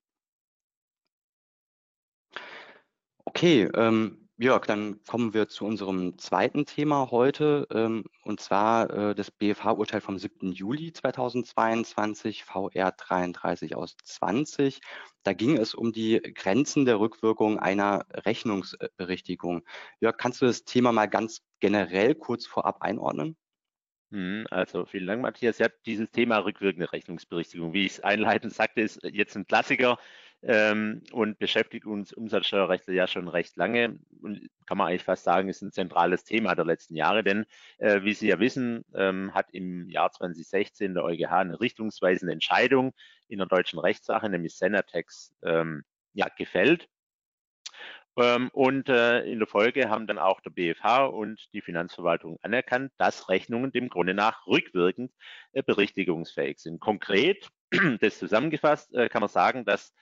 Okay, 3.26 3.64
ähm, 3.74 4.25
Jörg, 4.38 4.66
dann 4.66 5.02
kommen 5.06 5.34
wir 5.34 5.48
zu 5.48 5.66
unserem 5.66 6.18
zweiten 6.18 6.66
Thema 6.66 7.10
heute, 7.10 7.66
ähm, 7.72 8.04
und 8.24 8.42
zwar 8.42 8.90
äh, 8.90 9.16
das 9.16 9.32
BFH-Urteil 9.32 10.02
vom 10.02 10.20
7. 10.20 10.52
Juli 10.52 10.92
2022, 10.92 12.44
VR 12.44 12.92
33 12.92 13.78
aus 13.78 13.96
20. 14.04 14.82
Da 15.24 15.32
ging 15.32 15.56
es 15.58 15.74
um 15.74 15.94
die 15.94 16.20
Grenzen 16.36 16.84
der 16.84 17.00
Rückwirkung 17.00 17.60
einer 17.60 18.06
Rechnungsberichtigung. 18.12 19.64
Jörg, 20.02 20.18
kannst 20.18 20.42
du 20.42 20.48
das 20.48 20.66
Thema 20.66 20.92
mal 20.92 21.08
ganz 21.08 21.42
generell 21.62 22.14
kurz 22.14 22.46
vorab 22.46 22.82
einordnen? 22.82 23.38
Mhm, 24.10 24.48
also 24.52 24.86
vielen 24.86 25.08
Dank, 25.08 25.22
Matthias. 25.22 25.60
Ja, 25.60 25.70
dieses 25.86 26.12
Thema 26.12 26.40
rückwirkende 26.40 26.92
Rechnungsberichtigung, 26.92 27.74
wie 27.74 27.86
ich 27.86 27.94
es 27.94 28.00
einleitend 28.02 28.54
sagte, 28.54 28.82
ist 28.82 29.02
jetzt 29.04 29.38
ein 29.38 29.48
Klassiker 29.48 29.98
ähm, 30.48 31.02
und 31.12 31.40
beschäftigt 31.40 31.86
uns 31.86 32.14
Umsatzsteuerrechtler 32.14 32.94
ja 32.94 33.08
schon 33.08 33.28
recht 33.28 33.58
lange 33.58 33.98
und 34.22 34.48
kann 34.68 34.78
man 34.78 34.88
eigentlich 34.88 35.04
fast 35.04 35.24
sagen, 35.24 35.50
ist 35.50 35.62
ein 35.62 35.72
zentrales 35.72 36.24
Thema 36.24 36.54
der 36.56 36.66
letzten 36.66 36.96
Jahre, 36.96 37.24
denn 37.24 37.46
äh, 37.80 38.04
wie 38.04 38.14
Sie 38.14 38.28
ja 38.28 38.40
wissen, 38.40 38.86
ähm, 38.94 39.34
hat 39.34 39.48
im 39.52 39.90
Jahr 39.90 40.12
2016 40.12 40.94
der 40.94 41.04
EuGH 41.04 41.32
eine 41.32 41.60
richtungsweisende 41.60 42.34
Entscheidung 42.34 42.94
in 43.28 43.40
der 43.40 43.48
deutschen 43.48 43.80
Rechtssache, 43.80 44.30
nämlich 44.30 44.56
Senatex, 44.56 45.34
ähm, 45.44 45.84
ja, 46.14 46.28
gefällt. 46.38 46.88
Ähm, 48.18 48.50
und 48.54 48.88
äh, 48.88 49.22
in 49.24 49.40
der 49.40 49.48
Folge 49.48 49.90
haben 49.90 50.08
dann 50.08 50.20
auch 50.20 50.40
der 50.42 50.52
BFH 50.52 51.06
und 51.08 51.52
die 51.54 51.62
Finanzverwaltung 51.62 52.38
anerkannt, 52.44 52.94
dass 52.98 53.30
Rechnungen 53.30 53.72
dem 53.72 53.90
Grunde 53.90 54.14
nach 54.14 54.48
rückwirkend 54.48 55.12
äh, 55.52 55.62
berichtigungsfähig 55.64 56.60
sind. 56.60 56.80
Konkret, 56.80 57.50
das 58.00 58.20
zusammengefasst, 58.20 58.94
äh, 58.94 59.10
kann 59.10 59.22
man 59.22 59.30
sagen, 59.30 59.66
dass 59.66 59.94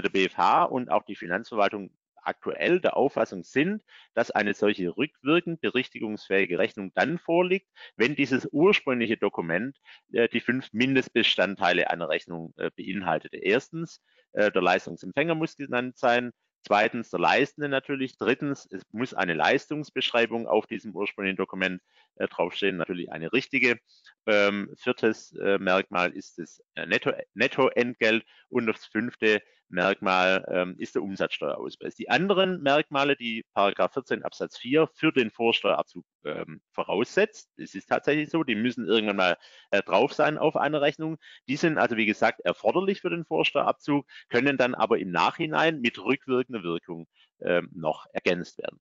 der 0.00 0.08
BFH 0.08 0.64
und 0.64 0.90
auch 0.90 1.04
die 1.04 1.16
Finanzverwaltung 1.16 1.90
aktuell 2.24 2.80
der 2.80 2.96
Auffassung 2.96 3.44
sind, 3.44 3.82
dass 4.14 4.30
eine 4.30 4.54
solche 4.54 4.96
rückwirkend 4.96 5.60
berichtigungsfähige 5.60 6.58
Rechnung 6.58 6.92
dann 6.94 7.18
vorliegt, 7.18 7.68
wenn 7.96 8.14
dieses 8.14 8.48
ursprüngliche 8.52 9.16
Dokument 9.16 9.76
äh, 10.12 10.28
die 10.28 10.40
fünf 10.40 10.72
Mindestbestandteile 10.72 11.90
einer 11.90 12.08
Rechnung 12.08 12.54
äh, 12.56 12.70
beinhaltete. 12.76 13.36
Erstens, 13.36 14.00
äh, 14.32 14.50
der 14.50 14.62
Leistungsempfänger 14.62 15.34
muss 15.34 15.56
genannt 15.56 15.98
sein. 15.98 16.32
Zweitens 16.64 17.10
der 17.10 17.18
Leistende 17.18 17.68
natürlich. 17.68 18.16
Drittens, 18.16 18.68
es 18.70 18.82
muss 18.92 19.14
eine 19.14 19.34
Leistungsbeschreibung 19.34 20.46
auf 20.46 20.66
diesem 20.66 20.94
ursprünglichen 20.94 21.36
Dokument 21.36 21.82
äh, 22.16 22.28
draufstehen, 22.28 22.76
natürlich 22.76 23.10
eine 23.10 23.32
richtige. 23.32 23.78
Ähm, 24.26 24.72
viertes 24.78 25.32
äh, 25.32 25.58
Merkmal 25.58 26.12
ist 26.12 26.38
das 26.38 26.62
äh, 26.76 26.86
Netto, 26.86 27.12
Nettoentgelt 27.34 28.24
und 28.48 28.66
das 28.66 28.84
fünfte 28.86 29.42
Merkmal 29.72 30.44
ähm, 30.48 30.76
ist 30.78 30.94
der 30.94 31.02
Umsatzsteuerausweis. 31.02 31.94
Die 31.94 32.10
anderen 32.10 32.62
Merkmale, 32.62 33.16
die 33.16 33.44
Paragraph 33.54 33.94
14 33.94 34.22
Absatz 34.22 34.58
4 34.58 34.88
für 34.94 35.12
den 35.12 35.30
Vorsteuerabzug 35.30 36.04
ähm, 36.24 36.60
voraussetzt, 36.70 37.50
es 37.56 37.74
ist 37.74 37.88
tatsächlich 37.88 38.30
so, 38.30 38.44
die 38.44 38.54
müssen 38.54 38.86
irgendwann 38.86 39.16
mal 39.16 39.38
äh, 39.70 39.82
drauf 39.82 40.12
sein 40.12 40.38
auf 40.38 40.56
einer 40.56 40.80
Rechnung. 40.80 41.16
Die 41.48 41.56
sind 41.56 41.78
also 41.78 41.96
wie 41.96 42.06
gesagt 42.06 42.40
erforderlich 42.40 43.00
für 43.00 43.10
den 43.10 43.24
Vorsteuerabzug, 43.24 44.06
können 44.28 44.56
dann 44.56 44.74
aber 44.74 44.98
im 44.98 45.10
Nachhinein 45.10 45.80
mit 45.80 45.98
rückwirkender 45.98 46.62
Wirkung 46.62 47.06
ähm, 47.40 47.68
noch 47.72 48.06
ergänzt 48.12 48.58
werden. 48.58 48.78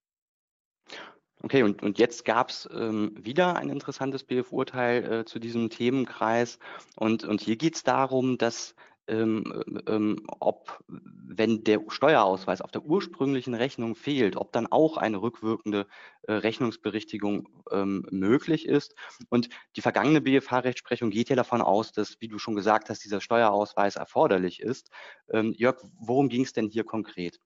Okay, 1.44 1.64
und, 1.64 1.82
und 1.82 1.98
jetzt 1.98 2.24
gab 2.24 2.50
es 2.52 2.70
ähm, 2.72 3.16
wieder 3.20 3.56
ein 3.56 3.70
interessantes 3.70 4.24
BF-Urteil 4.24 5.12
äh, 5.12 5.26
zu 5.26 5.40
diesem 5.40 5.72
Themenkreis. 5.72 6.60
Und, 6.96 7.24
und 7.24 7.42
hier 7.42 7.56
geht 7.56 7.76
es 7.76 7.84
darum, 7.84 8.38
dass 8.38 8.76
ähm, 9.08 9.63
ähm, 9.88 10.25
ob, 10.39 10.84
wenn 10.88 11.63
der 11.63 11.81
Steuerausweis 11.89 12.62
auf 12.62 12.72
der 12.72 12.84
ursprünglichen 12.84 13.53
Rechnung 13.53 13.96
fehlt, 13.96 14.36
ob 14.36 14.51
dann 14.51 14.67
auch 14.67 14.98
eine 14.98 15.22
rückwirkende 15.22 15.88
äh, 16.24 16.34
Rechnungsberichtigung 16.34 17.48
ähm, 17.72 18.05
möglich 18.12 18.65
ist. 18.67 18.96
Und 19.29 19.50
die 19.75 19.81
vergangene 19.81 20.22
BFH-Rechtsprechung 20.22 21.10
geht 21.10 21.29
ja 21.29 21.36
davon 21.36 21.62
aus, 21.62 21.91
dass, 21.91 22.20
wie 22.20 22.27
du 22.27 22.38
schon 22.39 22.55
gesagt 22.55 22.89
hast, 22.89 23.03
dieser 23.03 23.22
Steuerausweis 23.22 23.96
erforderlich 23.96 24.60
ist. 24.62 24.89
Ähm, 25.29 25.53
Jörg, 25.58 25.81
worum 26.00 26.29
ging 26.29 26.43
es 26.43 26.53
denn 26.53 26.70
hier 26.70 26.84
konkret? 26.84 27.39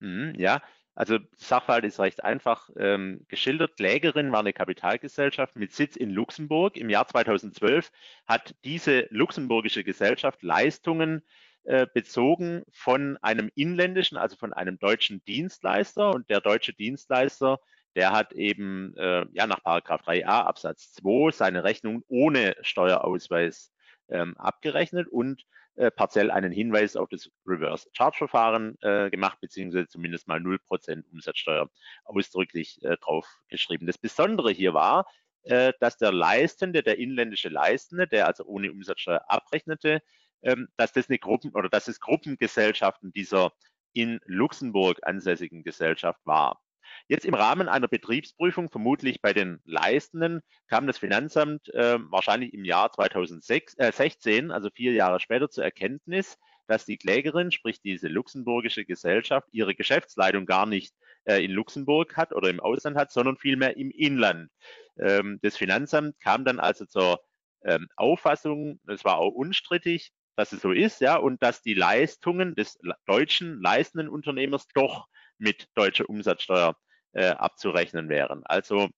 Mhm, 0.00 0.34
ja, 0.36 0.60
also 0.94 1.18
Sachverhalt 1.36 1.84
ist 1.84 1.98
recht 2.00 2.22
einfach 2.22 2.68
ähm, 2.76 3.24
geschildert. 3.28 3.76
Klägerin 3.76 4.30
war 4.32 4.40
eine 4.40 4.52
Kapitalgesellschaft 4.52 5.56
mit 5.56 5.72
Sitz 5.72 5.96
in 5.96 6.10
Luxemburg. 6.10 6.76
Im 6.76 6.90
Jahr 6.90 7.08
2012 7.08 7.90
hat 8.26 8.54
diese 8.64 9.06
luxemburgische 9.10 9.84
Gesellschaft 9.84 10.42
Leistungen 10.42 11.22
äh, 11.64 11.86
bezogen 11.92 12.62
von 12.70 13.16
einem 13.22 13.50
inländischen, 13.54 14.18
also 14.18 14.36
von 14.36 14.52
einem 14.52 14.78
deutschen 14.78 15.24
Dienstleister. 15.24 16.10
Und 16.10 16.28
der 16.28 16.40
deutsche 16.40 16.74
Dienstleister, 16.74 17.58
der 17.94 18.12
hat 18.12 18.32
eben 18.32 18.94
äh, 18.96 19.24
ja 19.32 19.46
nach 19.46 19.62
Paragraph 19.62 20.02
3a 20.06 20.44
Absatz 20.44 20.92
2 20.92 21.30
seine 21.32 21.64
Rechnung 21.64 22.04
ohne 22.08 22.54
Steuerausweis 22.60 23.72
ähm, 24.10 24.36
abgerechnet 24.36 25.08
und 25.08 25.46
äh, 25.76 25.90
partiell 25.90 26.30
einen 26.30 26.52
Hinweis 26.52 26.96
auf 26.96 27.08
das 27.08 27.30
Reverse 27.46 27.88
Charge 27.92 28.18
Verfahren 28.18 28.76
äh, 28.82 29.10
gemacht, 29.10 29.38
beziehungsweise 29.40 29.88
zumindest 29.88 30.28
mal 30.28 30.38
0% 30.38 31.04
Umsatzsteuer 31.10 31.70
ausdrücklich 32.04 32.82
äh, 32.82 32.96
drauf 32.98 33.26
geschrieben. 33.48 33.86
Das 33.86 33.98
Besondere 33.98 34.50
hier 34.50 34.74
war, 34.74 35.06
äh, 35.44 35.72
dass 35.80 35.96
der 35.96 36.12
Leistende, 36.12 36.82
der 36.82 36.98
inländische 36.98 37.48
Leistende, 37.48 38.06
der 38.06 38.26
also 38.26 38.44
ohne 38.44 38.70
Umsatzsteuer 38.70 39.24
abrechnete, 39.28 40.02
ähm, 40.42 40.68
dass 40.76 40.92
das 40.92 41.08
eine 41.08 41.18
Gruppen 41.18 41.52
oder 41.54 41.68
dass 41.68 41.88
es 41.88 42.00
Gruppengesellschaften 42.00 43.12
dieser 43.12 43.52
in 43.92 44.20
Luxemburg 44.26 45.00
ansässigen 45.02 45.62
Gesellschaft 45.62 46.20
war. 46.24 46.62
Jetzt 47.08 47.24
im 47.24 47.34
Rahmen 47.34 47.68
einer 47.68 47.88
Betriebsprüfung, 47.88 48.70
vermutlich 48.70 49.20
bei 49.20 49.32
den 49.32 49.60
Leistenden, 49.64 50.40
kam 50.68 50.86
das 50.86 50.98
Finanzamt 50.98 51.72
äh, 51.74 51.98
wahrscheinlich 52.10 52.54
im 52.54 52.64
Jahr 52.64 52.92
2016, 52.92 54.50
äh, 54.50 54.52
also 54.52 54.70
vier 54.70 54.92
Jahre 54.92 55.20
später, 55.20 55.50
zur 55.50 55.64
Erkenntnis, 55.64 56.38
dass 56.66 56.84
die 56.84 56.96
Klägerin, 56.96 57.50
sprich 57.50 57.80
diese 57.80 58.08
luxemburgische 58.08 58.84
Gesellschaft, 58.84 59.48
ihre 59.52 59.74
Geschäftsleitung 59.74 60.46
gar 60.46 60.66
nicht 60.66 60.94
äh, 61.24 61.44
in 61.44 61.50
Luxemburg 61.50 62.16
hat 62.16 62.32
oder 62.32 62.48
im 62.48 62.60
Ausland 62.60 62.96
hat, 62.96 63.12
sondern 63.12 63.36
vielmehr 63.36 63.76
im 63.76 63.90
Inland. 63.90 64.50
Ähm, 64.98 65.38
das 65.42 65.56
Finanzamt 65.56 66.18
kam 66.20 66.44
dann 66.44 66.60
also 66.60 66.86
zur 66.86 67.20
ähm, 67.64 67.88
Auffassung, 67.96 68.80
das 68.84 69.04
war 69.04 69.18
auch 69.18 69.32
unstrittig, 69.32 70.12
dass 70.36 70.52
es 70.52 70.62
so 70.62 70.72
ist, 70.72 71.00
ja, 71.00 71.16
und 71.16 71.42
dass 71.42 71.62
die 71.62 71.74
Leistungen 71.74 72.54
des 72.54 72.78
deutschen 73.06 73.60
leistenden 73.60 74.08
Unternehmers 74.08 74.66
doch 74.74 75.06
mit 75.38 75.68
deutscher 75.74 76.08
Umsatzsteuer 76.08 76.76
äh, 77.12 77.28
abzurechnen 77.28 78.08
wären. 78.08 78.42
Also 78.44 78.88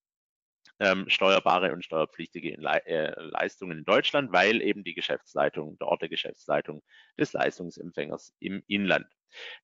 ähm, 0.80 1.09
steuerbare 1.09 1.73
und 1.73 1.85
steuerpflichtige 1.85 2.50
in 2.50 2.61
Le 2.61 2.85
äh, 2.87 3.14
Leistungen 3.21 3.78
in 3.78 3.85
Deutschland, 3.85 4.33
weil 4.33 4.61
eben 4.61 4.83
die 4.85 4.94
Geschäftsleitung, 4.94 5.78
der 5.78 5.88
Ort 5.88 6.02
der 6.02 6.09
Geschäftsleitung 6.09 6.83
des 7.18 7.33
Leistungsempfängers 7.33 8.35
im 8.40 8.62
Inland. 8.66 9.06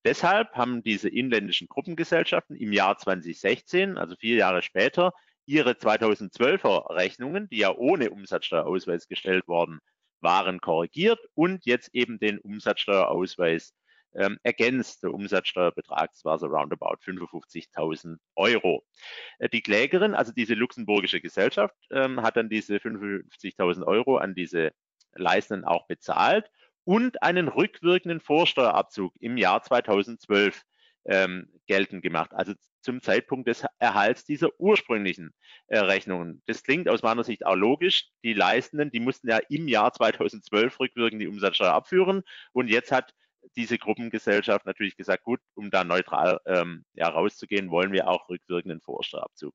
Deshalb 0.05 0.53
haben 0.55 0.83
diese 0.83 1.09
inländischen 1.09 1.69
Gruppengesellschaften 1.69 2.57
im 2.57 2.73
Jahr 2.73 2.99
2016, 2.99 3.99
also 3.99 4.17
vier 4.17 4.37
Jahre 4.37 4.63
später, 4.63 5.13
ihre 5.47 5.73
2012er 5.73 6.91
Rechnungen, 6.95 7.49
die 7.49 7.59
ja 7.59 7.75
ohne 7.75 8.11
Umsatzsteuerausweis 8.11 9.09
gestellt 9.09 9.49
worden 9.49 9.81
waren, 10.21 10.61
korrigiert 10.61 11.19
und 11.35 11.65
jetzt 11.67 11.91
eben 11.93 12.19
den 12.19 12.39
Umsatzsteuerausweis 12.39 13.75
ähm, 14.15 14.39
ergänzt. 14.43 15.03
Der 15.03 15.13
Umsatzsteuerbetrag 15.13 16.11
war 16.25 16.39
so 16.39 16.47
roundabout 16.47 16.99
55.000 17.05 18.17
Euro. 18.37 18.85
Äh, 19.39 19.49
die 19.49 19.63
Klägerin, 19.63 20.15
also 20.15 20.33
diese 20.33 20.55
luxemburgische 20.55 21.21
Gesellschaft, 21.21 21.77
ähm, 21.91 22.23
hat 22.23 22.37
dann 22.37 22.49
diese 22.49 22.77
55.000 22.77 23.87
Euro 23.87 24.17
an 24.17 24.35
diese 24.35 24.73
Leistenden 25.15 25.65
auch 25.65 25.87
bezahlt 25.87 26.51
und 26.85 27.23
einen 27.23 27.49
rückwirkenden 27.49 28.21
Vorsteuerabzug 28.21 29.13
im 29.21 29.37
Jahr 29.37 29.63
2012 29.63 30.63
ähm, 31.07 31.49
geltend 31.67 32.03
gemacht. 32.03 32.33
Also 32.33 32.55
zum 32.83 33.03
Zeitpunkt 33.03 33.49
des 33.49 33.65
Erhalts 33.79 34.25
dieser 34.25 34.49
ursprünglichen 34.59 35.35
äh, 35.67 35.79
Rechnungen. 35.79 36.43
Das 36.47 36.63
klingt 36.63 36.89
aus 36.89 37.03
meiner 37.03 37.25
Sicht 37.25 37.45
auch 37.45 37.55
logisch. 37.55 38.09
Die 38.25 38.33
Leistenden, 38.33 38.91
die 38.91 39.01
mussten 39.01 39.29
ja 39.29 39.39
im 39.49 39.69
Jahr 39.69 39.93
2012 39.93 40.81
rückwirkend 40.81 41.21
die 41.21 41.29
Umsatzsteuer 41.29 41.73
abführen 41.73 42.23
und 42.53 42.69
jetzt 42.69 42.93
hat 42.93 43.15
diese 43.57 43.79
Gruppengesellschaft 43.79 44.67
natürlich 44.67 44.97
gesagt, 44.97 45.25
gut, 45.25 45.41
um 45.55 45.71
da 45.71 45.85
neutral 45.85 46.41
ähm, 46.47 46.85
ja, 46.95 47.09
rauszugehen, 47.09 47.71
wollen 47.71 47.93
wir 47.93 48.09
auch 48.09 48.29
rückwirkenden 48.29 48.81
Vorsteuerabzug. 48.81 49.55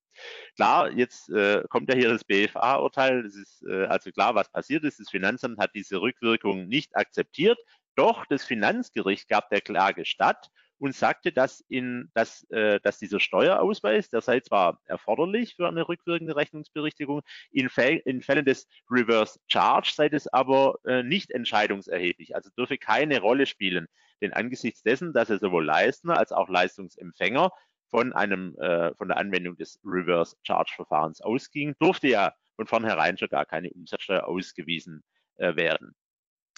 Klar, 0.55 0.91
jetzt 0.91 1.29
äh, 1.29 1.63
kommt 1.69 1.89
ja 1.89 1.95
hier 1.95 2.09
das 2.09 2.23
BFA-Urteil. 2.23 3.25
Es 3.25 3.35
ist 3.35 3.63
äh, 3.67 3.85
also 3.85 4.11
klar, 4.11 4.35
was 4.35 4.51
passiert 4.51 4.83
ist. 4.83 4.99
Das 4.99 5.09
Finanzamt 5.09 5.59
hat 5.59 5.71
diese 5.73 6.01
Rückwirkung 6.01 6.67
nicht 6.67 6.95
akzeptiert. 6.95 7.57
Doch 7.95 8.25
das 8.25 8.43
Finanzgericht 8.43 9.29
gab 9.29 9.49
der 9.49 9.61
Klage 9.61 10.05
statt 10.05 10.49
und 10.77 10.93
sagte, 10.95 11.31
dass, 11.31 11.61
in, 11.67 12.09
dass, 12.13 12.43
äh, 12.49 12.79
dass 12.81 12.99
dieser 12.99 13.19
Steuerausweis, 13.19 14.09
der 14.09 14.21
sei 14.21 14.39
zwar 14.41 14.79
erforderlich 14.85 15.55
für 15.55 15.67
eine 15.67 15.87
rückwirkende 15.87 16.35
Rechnungsberichtigung, 16.35 17.21
in, 17.51 17.69
Fäll, 17.69 18.01
in 18.05 18.21
Fällen 18.21 18.45
des 18.45 18.67
Reverse 18.89 19.39
Charge 19.47 19.91
sei 19.93 20.09
das 20.09 20.27
aber 20.27 20.75
äh, 20.85 21.03
nicht 21.03 21.31
entscheidungserheblich, 21.31 22.35
also 22.35 22.49
dürfe 22.57 22.77
keine 22.77 23.19
Rolle 23.19 23.45
spielen. 23.45 23.87
Denn 24.21 24.33
angesichts 24.33 24.81
dessen, 24.83 25.13
dass 25.13 25.29
er 25.29 25.39
sowohl 25.39 25.65
Leistender 25.65 26.17
als 26.17 26.31
auch 26.31 26.49
Leistungsempfänger 26.49 27.51
von 27.89 28.13
einem 28.13 28.55
äh, 28.57 28.93
von 28.95 29.07
der 29.07 29.17
Anwendung 29.17 29.57
des 29.57 29.79
Reverse 29.85 30.35
Charge 30.43 30.73
Verfahrens 30.75 31.21
ausging, 31.21 31.75
durfte 31.79 32.07
ja 32.07 32.33
von 32.55 32.67
vornherein 32.67 33.17
schon 33.17 33.29
gar 33.29 33.45
keine 33.45 33.69
Umsatzsteuer 33.71 34.25
ausgewiesen 34.25 35.03
äh, 35.35 35.55
werden. 35.55 35.95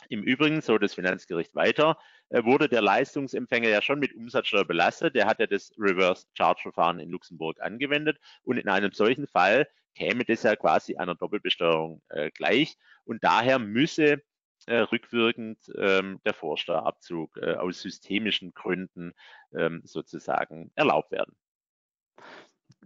Im 0.09 0.23
Übrigen, 0.23 0.61
so 0.61 0.77
das 0.77 0.95
Finanzgericht 0.95 1.55
weiter, 1.55 1.97
äh, 2.29 2.43
wurde 2.43 2.69
der 2.69 2.81
Leistungsempfänger 2.81 3.69
ja 3.69 3.81
schon 3.81 3.99
mit 3.99 4.13
Umsatzsteuer 4.15 4.65
belastet. 4.65 5.15
Der 5.15 5.25
hat 5.27 5.39
ja 5.39 5.47
das 5.47 5.71
Reverse 5.77 6.27
Charge 6.33 6.61
Verfahren 6.63 6.99
in 6.99 7.09
Luxemburg 7.09 7.61
angewendet 7.61 8.19
und 8.43 8.57
in 8.57 8.69
einem 8.69 8.91
solchen 8.91 9.27
Fall 9.27 9.67
käme 9.95 10.25
das 10.25 10.43
ja 10.43 10.55
quasi 10.55 10.95
einer 10.95 11.15
Doppelbesteuerung 11.15 12.01
äh, 12.09 12.29
gleich 12.31 12.77
und 13.05 13.23
daher 13.23 13.59
müsse 13.59 14.21
äh, 14.65 14.79
rückwirkend 14.79 15.59
ähm, 15.77 16.19
der 16.25 16.33
Vorsteuerabzug 16.33 17.37
äh, 17.37 17.55
aus 17.55 17.81
systemischen 17.81 18.53
Gründen 18.53 19.13
ähm, 19.55 19.81
sozusagen 19.85 20.71
erlaubt 20.75 21.11
werden. 21.11 21.35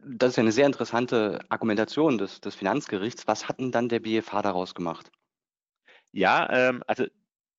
Das 0.03 0.31
ist 0.31 0.35
ja 0.37 0.41
eine 0.41 0.51
sehr 0.51 0.65
interessante 0.65 1.39
Argumentation 1.49 2.17
des, 2.17 2.41
des 2.41 2.55
Finanzgerichts. 2.55 3.27
Was 3.27 3.47
hat 3.47 3.59
denn 3.59 3.71
dann 3.71 3.89
der 3.89 3.99
BFH 3.99 4.41
daraus 4.41 4.73
gemacht? 4.73 5.11
Ja, 6.11 6.49
ähm, 6.51 6.83
also 6.87 7.05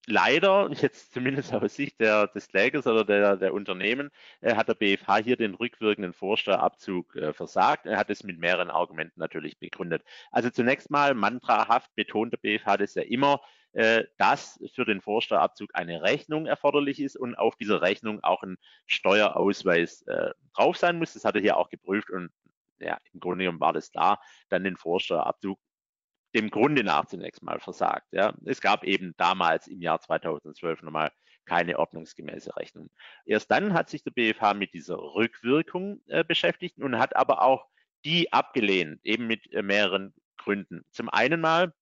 leider, 0.06 0.70
jetzt 0.82 1.12
zumindest 1.12 1.52
aus 1.52 1.74
Sicht 1.74 2.00
der, 2.00 2.26
des 2.28 2.48
Klägers 2.48 2.86
oder 2.86 3.04
der, 3.04 3.36
der 3.36 3.54
Unternehmen, 3.54 4.10
äh, 4.40 4.54
hat 4.54 4.68
der 4.68 4.74
BFH 4.74 5.18
hier 5.18 5.36
den 5.36 5.54
rückwirkenden 5.54 6.12
Vorsteuerabzug 6.12 7.16
äh, 7.16 7.32
versagt. 7.32 7.86
Er 7.86 7.98
hat 7.98 8.10
es 8.10 8.24
mit 8.24 8.38
mehreren 8.38 8.70
Argumenten 8.70 9.20
natürlich 9.20 9.58
begründet. 9.58 10.02
Also 10.30 10.50
zunächst 10.50 10.90
mal 10.90 11.14
mantrahaft 11.14 11.94
betont 11.94 12.32
der 12.32 12.38
BFH 12.38 12.76
das 12.78 12.94
ja 12.94 13.02
immer, 13.02 13.40
äh, 13.72 14.04
dass 14.18 14.60
für 14.74 14.84
den 14.84 15.00
Vorsteuerabzug 15.00 15.70
eine 15.74 16.02
Rechnung 16.02 16.46
erforderlich 16.46 17.00
ist 17.00 17.16
und 17.16 17.34
auf 17.36 17.56
dieser 17.56 17.80
Rechnung 17.80 18.22
auch 18.22 18.42
ein 18.42 18.56
Steuerausweis 18.86 20.02
äh, 20.02 20.30
drauf 20.54 20.76
sein 20.76 20.98
muss. 20.98 21.14
Das 21.14 21.24
hat 21.24 21.36
er 21.36 21.40
hier 21.40 21.56
auch 21.56 21.70
geprüft 21.70 22.10
und 22.10 22.30
ja, 22.80 22.98
im 23.12 23.20
Grunde 23.20 23.44
genommen 23.44 23.60
war 23.60 23.72
das 23.72 23.92
da, 23.92 24.18
dann 24.48 24.64
den 24.64 24.76
Vorsteuerabzug 24.76 25.58
dem 26.34 26.50
Grunde 26.50 26.84
nach 26.84 27.06
zunächst 27.06 27.42
mal 27.42 27.60
versagt. 27.60 28.06
Ja. 28.12 28.34
Es 28.44 28.60
gab 28.60 28.84
eben 28.84 29.14
damals 29.16 29.66
im 29.66 29.80
Jahr 29.80 30.00
2012 30.00 30.82
nochmal 30.82 31.10
keine 31.44 31.78
ordnungsgemäße 31.78 32.56
Rechnung. 32.56 32.90
Erst 33.24 33.50
dann 33.50 33.74
hat 33.74 33.90
sich 33.90 34.02
der 34.04 34.12
BFH 34.12 34.54
mit 34.54 34.72
dieser 34.74 34.96
Rückwirkung 34.96 36.00
äh, 36.06 36.24
beschäftigt 36.24 36.78
und 36.78 36.98
hat 36.98 37.16
aber 37.16 37.42
auch 37.42 37.66
die 38.04 38.32
abgelehnt, 38.32 39.00
eben 39.04 39.26
mit 39.26 39.52
äh, 39.52 39.62
mehreren 39.62 40.14
Gründen. 40.36 40.84
Zum 40.90 41.08
einen 41.08 41.40
mal 41.40 41.72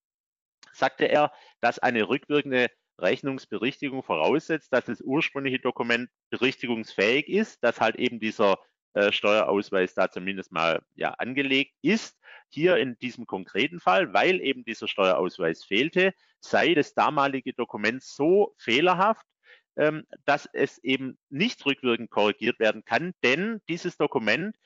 sagte 0.73 1.07
er, 1.07 1.33
dass 1.61 1.79
eine 1.79 2.09
rückwirkende 2.09 2.69
Rechnungsberichtigung 2.99 4.03
voraussetzt, 4.03 4.73
dass 4.73 4.85
das 4.85 5.01
ursprüngliche 5.01 5.59
Dokument 5.59 6.11
berichtigungsfähig 6.31 7.29
ist, 7.29 7.63
dass 7.65 7.81
halt 7.81 7.97
eben 7.97 8.21
dieser 8.21 8.59
äh, 8.93 9.13
Steuerausweis 9.13 9.95
da 9.95 10.11
zumindest 10.11 10.53
mal 10.53 10.83
ja 10.95 11.11
angelegt 11.13 11.75
ist. 11.83 12.20
Hier 12.51 12.77
in 12.77 12.99
diesem 12.99 13.27
konkreten 13.27 13.81
Fall, 13.81 14.13
weil 14.13 14.41
eben 14.41 14.65
dieser 14.65 14.89
Steuerausweis 14.89 15.65
fehlte, 15.65 16.13
sei 16.41 16.75
das 16.75 16.95
damalige 16.95 17.53
Dokument 17.53 18.03
so 18.03 18.55
fehlerhaft, 18.59 19.27
ähm, 19.77 20.05
dass 20.25 20.49
es 20.53 20.79
eben 20.79 21.19
nicht 21.29 21.65
rückwirkend 21.65 22.11
korrigiert 22.11 22.59
werden 22.59 22.85
kann, 22.85 23.13
denn 23.23 23.61
dieses 23.69 23.97
Dokument 23.97 24.57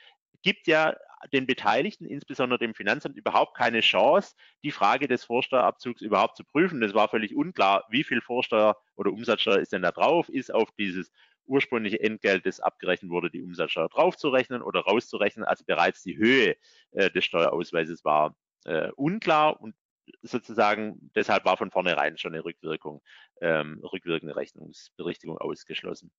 gibt 0.42 0.66
ja 0.66 0.96
den 1.32 1.46
Beteiligten, 1.46 2.04
insbesondere 2.06 2.58
dem 2.58 2.74
Finanzamt, 2.74 3.16
überhaupt 3.16 3.56
keine 3.56 3.80
Chance, 3.80 4.34
die 4.62 4.70
Frage 4.70 5.08
des 5.08 5.24
Vorsteuerabzugs 5.24 6.02
überhaupt 6.02 6.36
zu 6.36 6.44
prüfen. 6.44 6.80
Das 6.80 6.94
war 6.94 7.08
völlig 7.08 7.34
unklar, 7.34 7.84
wie 7.88 8.04
viel 8.04 8.20
Vorsteuer 8.20 8.76
oder 8.94 9.10
Umsatzsteuer 9.10 9.58
ist 9.58 9.72
denn 9.72 9.82
da 9.82 9.90
drauf, 9.90 10.28
ist 10.28 10.52
auf 10.52 10.70
dieses 10.78 11.10
ursprüngliche 11.46 12.00
Entgelt, 12.00 12.46
das 12.46 12.60
abgerechnet 12.60 13.10
wurde, 13.10 13.30
die 13.30 13.42
Umsatzsteuer 13.42 13.88
draufzurechnen 13.88 14.62
oder 14.62 14.80
rauszurechnen. 14.80 15.44
Also 15.44 15.64
bereits 15.66 16.02
die 16.02 16.16
Höhe 16.16 16.56
äh, 16.92 17.10
des 17.10 17.24
Steuerausweises 17.24 18.04
war 18.04 18.36
äh, 18.64 18.90
unklar 18.96 19.60
und 19.60 19.74
sozusagen 20.22 21.10
deshalb 21.14 21.44
war 21.44 21.56
von 21.56 21.70
vornherein 21.70 22.18
schon 22.18 22.34
eine 22.34 22.44
Rückwirkung, 22.44 23.02
ähm, 23.40 23.80
rückwirkende 23.82 24.36
Rechnungsberichtigung 24.36 25.38
ausgeschlossen. 25.38 26.10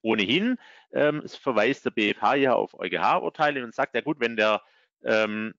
Ohnehin 0.00 0.56
ähm, 0.92 1.22
verweist 1.26 1.84
der 1.84 1.90
BFH 1.90 2.34
ja 2.36 2.54
auf 2.54 2.74
EuGH-Urteile 2.74 3.62
und 3.62 3.74
sagt, 3.74 3.94
ja 3.94 4.00
gut, 4.00 4.20
wenn 4.20 4.36
der 4.36 4.62
ähm, 5.04 5.54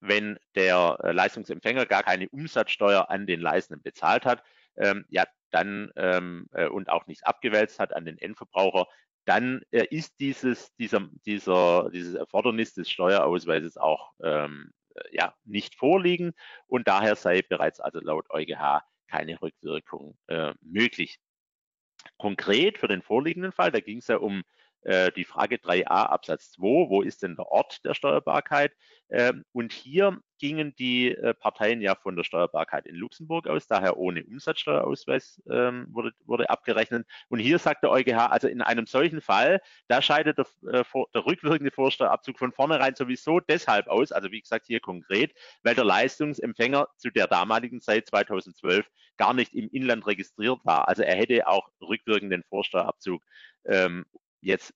wenn 0.00 0.38
der 0.54 0.98
äh, 1.02 1.12
Leistungsempfänger 1.12 1.86
gar 1.86 2.02
keine 2.02 2.28
Umsatzsteuer 2.28 3.10
an 3.10 3.26
den 3.26 3.40
Leistenden 3.40 3.82
bezahlt 3.82 4.24
hat, 4.24 4.42
ähm, 4.76 5.04
ja, 5.08 5.24
dann 5.50 5.90
ähm, 5.96 6.48
äh, 6.52 6.68
und 6.68 6.88
auch 6.88 7.06
nicht 7.06 7.26
abgewälzt 7.26 7.78
hat 7.78 7.94
an 7.94 8.04
den 8.04 8.18
Endverbraucher, 8.18 8.86
dann 9.24 9.62
äh, 9.72 9.86
ist 9.90 10.20
dieses, 10.20 10.74
dieser, 10.76 11.08
dieser, 11.26 11.90
dieses 11.90 12.14
Erfordernis 12.14 12.74
des 12.74 12.88
Steuerausweises 12.90 13.76
auch 13.76 14.12
ähm, 14.22 14.72
äh, 14.94 15.02
ja, 15.12 15.34
nicht 15.44 15.74
vorliegen 15.74 16.32
und 16.66 16.88
daher 16.88 17.16
sei 17.16 17.42
bereits 17.42 17.80
also 17.80 18.00
laut 18.00 18.30
EuGH 18.30 18.82
keine 19.08 19.40
Rückwirkung 19.40 20.16
äh, 20.28 20.54
möglich. 20.60 21.18
Konkret 22.18 22.78
für 22.78 22.88
den 22.88 23.02
vorliegenden 23.02 23.52
Fall, 23.52 23.72
da 23.72 23.80
ging 23.80 23.98
es 23.98 24.06
ja 24.06 24.16
um 24.16 24.42
äh, 24.82 25.10
die 25.12 25.24
Frage 25.24 25.56
3a 25.56 26.06
Absatz 26.06 26.52
2, 26.52 26.90
wo 26.90 27.02
ist 27.02 27.22
denn 27.22 27.36
der 27.36 27.46
Ort 27.46 27.84
der 27.84 27.94
Steuerbarkeit? 27.94 28.72
Ähm, 29.08 29.44
und 29.52 29.72
hier 29.72 30.18
gingen 30.38 30.74
die 30.76 31.12
äh, 31.12 31.34
Parteien 31.34 31.80
ja 31.80 31.94
von 31.94 32.16
der 32.16 32.24
Steuerbarkeit 32.24 32.86
in 32.86 32.96
Luxemburg 32.96 33.46
aus, 33.46 33.66
daher 33.66 33.96
ohne 33.96 34.24
Umsatzsteuerausweis 34.24 35.42
ähm, 35.50 35.86
wurde, 35.90 36.12
wurde 36.24 36.50
abgerechnet. 36.50 37.06
Und 37.28 37.38
hier 37.38 37.58
sagt 37.58 37.82
der 37.82 37.90
EuGH, 37.90 38.30
also 38.30 38.48
in 38.48 38.62
einem 38.62 38.86
solchen 38.86 39.20
Fall, 39.20 39.60
da 39.88 40.02
scheidet 40.02 40.38
der, 40.38 40.46
äh, 40.72 40.84
der 41.14 41.26
rückwirkende 41.26 41.70
Vorsteuerabzug 41.70 42.38
von 42.38 42.52
vornherein 42.52 42.94
sowieso 42.94 43.40
deshalb 43.40 43.88
aus, 43.88 44.12
also 44.12 44.30
wie 44.30 44.40
gesagt 44.40 44.66
hier 44.66 44.80
konkret, 44.80 45.32
weil 45.62 45.74
der 45.74 45.84
Leistungsempfänger 45.84 46.88
zu 46.96 47.10
der 47.10 47.26
damaligen 47.26 47.80
Zeit 47.80 48.06
2012 48.06 48.86
gar 49.16 49.34
nicht 49.34 49.54
im 49.54 49.68
Inland 49.70 50.06
registriert 50.06 50.60
war. 50.64 50.88
Also 50.88 51.02
er 51.02 51.16
hätte 51.16 51.46
auch 51.46 51.70
rückwirkenden 51.80 52.42
Vorsteuerabzug 52.44 53.22
ähm, 53.64 54.04
jetzt 54.40 54.74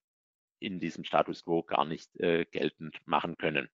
in 0.59 0.81
diesem 0.81 1.05
Status 1.05 1.45
quo 1.45 1.63
gar 1.63 1.85
nicht 1.85 2.15
äh, 2.21 2.45
geltend 2.45 2.99
machen 3.07 3.37
können. 3.37 3.69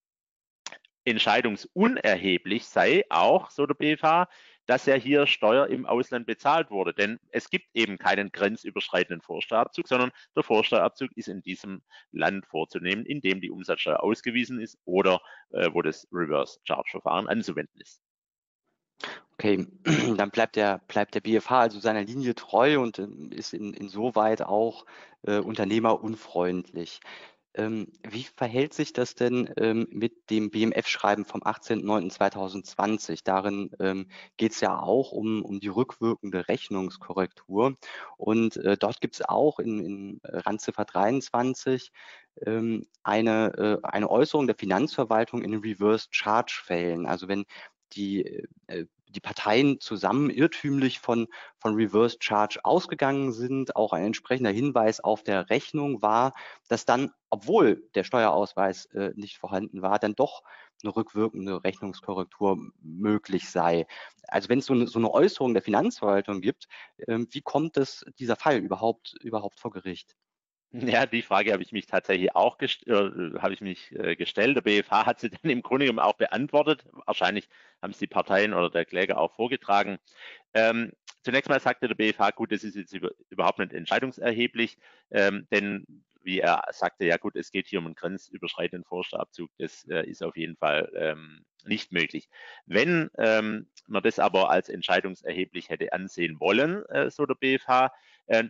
Entscheidungsunerheblich 1.04 2.66
sei 2.66 3.04
auch, 3.10 3.50
so 3.50 3.64
der 3.66 3.74
BFH, 3.74 4.28
dass 4.66 4.86
ja 4.86 4.94
hier 4.94 5.28
Steuer 5.28 5.68
im 5.68 5.86
Ausland 5.86 6.26
bezahlt 6.26 6.70
wurde. 6.70 6.92
Denn 6.92 7.20
es 7.30 7.48
gibt 7.48 7.66
eben 7.74 7.96
keinen 7.98 8.32
grenzüberschreitenden 8.32 9.22
Vorsteuerabzug, 9.22 9.86
sondern 9.86 10.10
der 10.34 10.42
Vorsteuerabzug 10.42 11.10
ist 11.16 11.28
in 11.28 11.42
diesem 11.42 11.82
Land 12.10 12.46
vorzunehmen, 12.46 13.06
in 13.06 13.20
dem 13.20 13.40
die 13.40 13.50
Umsatzsteuer 13.50 14.02
ausgewiesen 14.02 14.60
ist 14.60 14.78
oder 14.84 15.20
äh, 15.50 15.70
wo 15.72 15.82
das 15.82 16.08
Reverse 16.12 16.58
Charge 16.64 16.90
Verfahren 16.90 17.28
anzuwenden 17.28 17.80
ist. 17.80 18.02
Okay, 19.34 19.66
dann 20.16 20.30
bleibt 20.30 20.56
der, 20.56 20.80
bleibt 20.88 21.14
der 21.14 21.20
BFH 21.20 21.60
also 21.60 21.78
seiner 21.78 22.02
Linie 22.02 22.34
treu 22.34 22.80
und 22.80 22.98
ähm, 22.98 23.30
ist 23.32 23.52
in, 23.52 23.74
insoweit 23.74 24.42
auch 24.42 24.86
äh, 25.22 25.38
unternehmerunfreundlich. 25.38 27.00
Ähm, 27.56 27.88
wie 28.06 28.24
verhält 28.24 28.74
sich 28.74 28.92
das 28.92 29.14
denn 29.14 29.50
ähm, 29.56 29.86
mit 29.90 30.30
dem 30.30 30.50
BMF-Schreiben 30.50 31.24
vom 31.24 31.42
18.09.2020? 31.42 33.20
Darin 33.24 33.70
ähm, 33.80 34.08
geht 34.36 34.52
es 34.52 34.60
ja 34.60 34.78
auch 34.78 35.12
um, 35.12 35.42
um 35.42 35.58
die 35.60 35.68
rückwirkende 35.68 36.48
Rechnungskorrektur. 36.48 37.74
Und 38.18 38.56
äh, 38.58 38.76
dort 38.76 39.00
gibt 39.00 39.14
es 39.14 39.22
auch 39.22 39.58
in, 39.58 39.80
in 39.80 40.20
Randziffer 40.22 40.84
23 40.84 41.92
ähm, 42.44 42.86
eine, 43.02 43.80
äh, 43.82 43.86
eine 43.86 44.10
Äußerung 44.10 44.46
der 44.46 44.56
Finanzverwaltung 44.56 45.42
in 45.42 45.54
Reverse 45.54 46.08
Charge-Fällen. 46.10 47.06
Also 47.06 47.26
wenn 47.28 47.46
die 47.92 48.44
äh, 48.66 48.86
die 49.16 49.20
Parteien 49.20 49.80
zusammen 49.80 50.30
irrtümlich 50.30 51.00
von, 51.00 51.26
von 51.58 51.74
Reverse 51.74 52.18
Charge 52.20 52.60
ausgegangen 52.64 53.32
sind. 53.32 53.74
Auch 53.74 53.92
ein 53.92 54.04
entsprechender 54.04 54.50
Hinweis 54.50 55.00
auf 55.00 55.22
der 55.22 55.48
Rechnung 55.50 56.02
war, 56.02 56.32
dass 56.68 56.84
dann, 56.84 57.12
obwohl 57.30 57.88
der 57.94 58.04
Steuerausweis 58.04 58.86
äh, 58.86 59.12
nicht 59.16 59.38
vorhanden 59.38 59.82
war, 59.82 59.98
dann 59.98 60.14
doch 60.14 60.42
eine 60.82 60.94
rückwirkende 60.94 61.64
Rechnungskorrektur 61.64 62.58
möglich 62.82 63.48
sei. 63.48 63.86
Also 64.28 64.48
wenn 64.48 64.58
es 64.58 64.66
so 64.66 64.74
eine, 64.74 64.86
so 64.86 64.98
eine 64.98 65.10
Äußerung 65.10 65.54
der 65.54 65.62
Finanzverwaltung 65.62 66.40
gibt, 66.40 66.68
ähm, 67.08 67.26
wie 67.30 67.40
kommt 67.40 67.76
es 67.76 68.04
dieser 68.18 68.36
Fall 68.36 68.58
überhaupt, 68.58 69.14
überhaupt 69.22 69.60
vor 69.60 69.70
Gericht? 69.70 70.14
Ja, 70.72 71.06
die 71.06 71.22
Frage 71.22 71.52
habe 71.52 71.62
ich 71.62 71.72
mich 71.72 71.86
tatsächlich 71.86 72.34
auch 72.34 72.58
gest 72.58 72.86
äh, 72.86 72.92
habe 73.38 73.54
ich 73.54 73.60
mich 73.60 73.92
äh, 73.92 74.16
gestellt. 74.16 74.56
Der 74.56 74.62
BFH 74.62 75.06
hat 75.06 75.20
sie 75.20 75.30
dann 75.42 75.50
im 75.50 75.62
Grunde 75.62 75.86
genommen 75.86 76.04
auch 76.04 76.16
beantwortet. 76.16 76.84
Wahrscheinlich 77.06 77.48
haben 77.82 77.92
es 77.92 77.98
die 77.98 78.06
Parteien 78.06 78.52
oder 78.52 78.68
der 78.70 78.84
Kläger 78.84 79.18
auch 79.18 79.32
vorgetragen. 79.32 79.98
Ähm, 80.54 80.92
zunächst 81.22 81.48
mal 81.48 81.60
sagte 81.60 81.88
der 81.88 81.94
BFH, 81.94 82.30
gut, 82.32 82.52
das 82.52 82.64
ist 82.64 82.76
jetzt 82.76 82.92
über, 82.92 83.10
überhaupt 83.30 83.58
nicht 83.58 83.72
entscheidungserheblich, 83.72 84.78
ähm, 85.10 85.46
denn 85.50 85.86
wie 86.22 86.40
er 86.40 86.64
sagte, 86.72 87.06
ja 87.06 87.16
gut, 87.16 87.36
es 87.36 87.52
geht 87.52 87.68
hier 87.68 87.78
um 87.78 87.86
einen 87.86 87.94
grenzüberschreitenden 87.94 88.84
Forstabzug, 88.84 89.50
das 89.58 89.84
äh, 89.84 90.04
ist 90.06 90.22
auf 90.24 90.36
jeden 90.36 90.56
Fall 90.56 90.90
ähm, 90.96 91.44
nicht 91.64 91.92
möglich. 91.92 92.28
Wenn 92.66 93.10
ähm, 93.16 93.68
man 93.86 94.02
das 94.02 94.18
aber 94.18 94.50
als 94.50 94.68
entscheidungserheblich 94.68 95.68
hätte 95.70 95.92
ansehen 95.92 96.40
wollen, 96.40 96.84
äh, 96.86 97.10
so 97.10 97.26
der 97.26 97.36
BFH, 97.36 97.86
äh, 97.86 97.90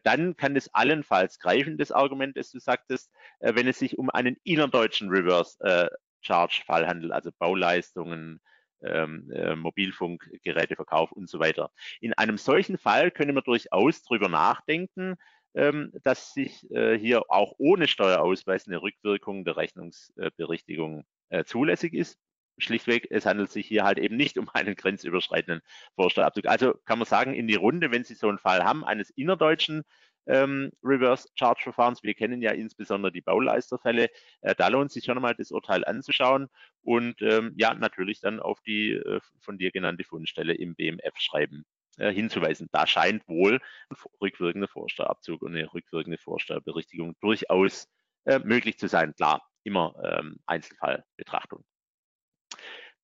dann 0.05 0.37
kann 0.37 0.57
es 0.57 0.73
allenfalls 0.75 1.39
greifen, 1.39 1.79
das 1.79 1.93
Argument, 1.93 2.37
das 2.37 2.51
du 2.51 2.59
sagtest, 2.59 3.11
äh, 3.41 3.55
wenn 3.55 3.69
es 3.69 3.79
sich 3.79 3.99
um 3.99 4.11
einen 4.11 4.37
innerdeutschen 4.45 5.11
Reverse 5.11 5.59
äh, 5.61 5.89
Charge 6.21 6.63
Fall 6.65 6.87
handelt, 6.87 7.13
also 7.13 7.31
Bauleistungen, 7.39 8.41
ähm, 8.83 9.31
äh, 9.31 9.57
Mobilfunkgeräteverkauf 9.57 11.13
und 11.13 11.29
so 11.29 11.39
weiter. 11.39 11.71
In 12.01 12.13
einem 12.15 12.39
solchen 12.39 12.79
Fall 12.79 13.11
können 13.11 13.35
wir 13.35 13.43
durchaus 13.43 14.03
darüber 14.03 14.29
nachdenken, 14.29 15.17
ähm, 15.55 15.93
dass 16.03 16.35
sich 16.35 16.71
äh, 16.71 16.99
hier 16.99 17.31
auch 17.31 17.55
ohne 17.59 17.89
Steuerausweis 17.89 18.67
eine 18.67 18.83
Rückwirkung 18.83 19.45
der 19.45 19.57
Rechnungsberichtigung 19.57 21.05
äh, 21.31 21.45
zulässig 21.45 21.95
ist. 21.95 22.19
Schlichtweg, 22.59 23.09
es 23.11 23.27
handelt 23.27 23.51
sich 23.51 23.67
hier 23.67 23.85
halt 23.85 23.99
eben 23.99 24.17
nicht 24.17 24.39
um 24.39 24.49
einen 24.53 24.75
grenzüberschreitenden 24.75 25.63
Vorsteuerabzug. 25.95 26.47
Also 26.47 26.75
kann 26.85 26.99
man 26.99 27.07
sagen, 27.07 27.35
in 27.35 27.49
die 27.49 27.55
Runde, 27.55 27.91
wenn 27.91 28.05
Sie 28.05 28.15
so 28.15 28.29
einen 28.29 28.39
Fall 28.39 28.65
haben, 28.65 28.85
eines 28.85 29.11
innerdeutschen 29.11 29.85
ähm, 30.27 30.73
Reverse 30.83 31.29
Charge 31.35 31.63
Verfahrens, 31.63 32.03
wir 32.03 32.15
kennen 32.15 32.43
ja 32.43 32.53
insbesondere 32.53 33.13
die 33.13 33.21
Bauleisterfälle, 33.21 34.11
äh, 34.41 34.55
da 34.57 34.69
lohnt 34.69 34.91
sich 34.91 35.05
schon 35.05 35.17
einmal 35.17 35.35
das 35.35 35.53
Urteil 35.53 35.85
anzuschauen 35.85 36.49
und 36.83 37.21
ähm, 37.23 37.53
ja, 37.57 37.75
natürlich 37.75 38.21
dann 38.21 38.41
auf 38.41 38.61
die 38.61 38.93
äh, 38.93 39.21
von 39.41 39.59
dir 39.59 39.71
genannte 39.71 40.05
Fundstelle 40.05 40.55
im 40.55 40.75
BMF 40.75 41.19
schreiben 41.19 41.65
äh, 41.99 42.13
hinzuweisen. 42.13 42.69
Da 42.73 42.87
scheint 42.87 43.27
wohl 43.29 43.61
ein 43.91 43.97
rückwirkender 44.21 44.69
Vorsteuerabzug 44.69 45.43
und 45.43 45.55
eine 45.55 45.73
rückwirkende 45.73 46.19
Vorsteuerberichtigung 46.19 47.15
durchaus 47.21 47.89
äh, 48.25 48.41
möglich 48.41 48.79
zu 48.79 48.89
sein. 48.89 49.15
Klar, 49.15 49.49
immer 49.63 49.95
ähm, 50.05 50.39
Einzelfallbetrachtung. 50.47 51.65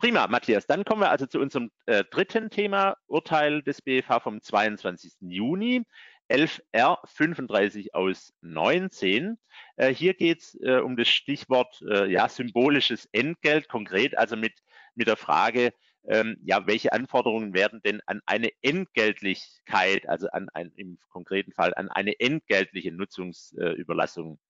Prima, 0.02 0.26
Matthias. 0.26 0.66
Dann 0.66 0.84
kommen 0.84 1.02
wir 1.02 1.12
also 1.12 1.26
zu 1.26 1.38
unserem 1.38 1.70
äh, 1.86 2.02
dritten 2.02 2.50
Thema, 2.50 2.96
Urteil 3.06 3.62
des 3.62 3.80
BFH 3.80 4.18
vom 4.18 4.42
22. 4.42 5.12
Juni. 5.20 5.84
11R 6.28 6.98
35 7.06 7.94
aus 7.94 8.34
19. 8.40 9.38
Äh, 9.76 9.94
hier 9.94 10.14
geht 10.14 10.40
es 10.40 10.58
äh, 10.60 10.80
um 10.80 10.96
das 10.96 11.06
Stichwort 11.06 11.80
äh, 11.88 12.10
ja, 12.10 12.28
symbolisches 12.28 13.08
Entgelt, 13.12 13.68
konkret 13.68 14.18
also 14.18 14.34
mit, 14.34 14.54
mit 14.96 15.06
der 15.06 15.16
Frage, 15.16 15.72
ähm, 16.08 16.36
ja, 16.42 16.66
welche 16.66 16.92
Anforderungen 16.92 17.54
werden 17.54 17.80
denn 17.84 18.00
an 18.06 18.22
eine 18.26 18.50
Entgeltlichkeit, 18.60 20.08
also 20.08 20.26
an 20.30 20.48
ein, 20.52 20.72
im 20.74 20.98
konkreten 21.10 21.52
Fall 21.52 21.74
an 21.74 21.88
eine 21.88 22.18
entgeltliche 22.18 22.90
Nutzungsüberlassung, 22.90 24.40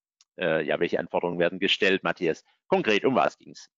äh, 0.40 0.64
ja, 0.64 0.80
welche 0.80 0.98
Anforderungen 0.98 1.38
werden 1.38 1.58
gestellt, 1.58 2.04
Matthias? 2.04 2.42
Konkret, 2.68 3.04
um 3.04 3.16
was 3.16 3.36
ging 3.36 3.52
es? 3.52 3.68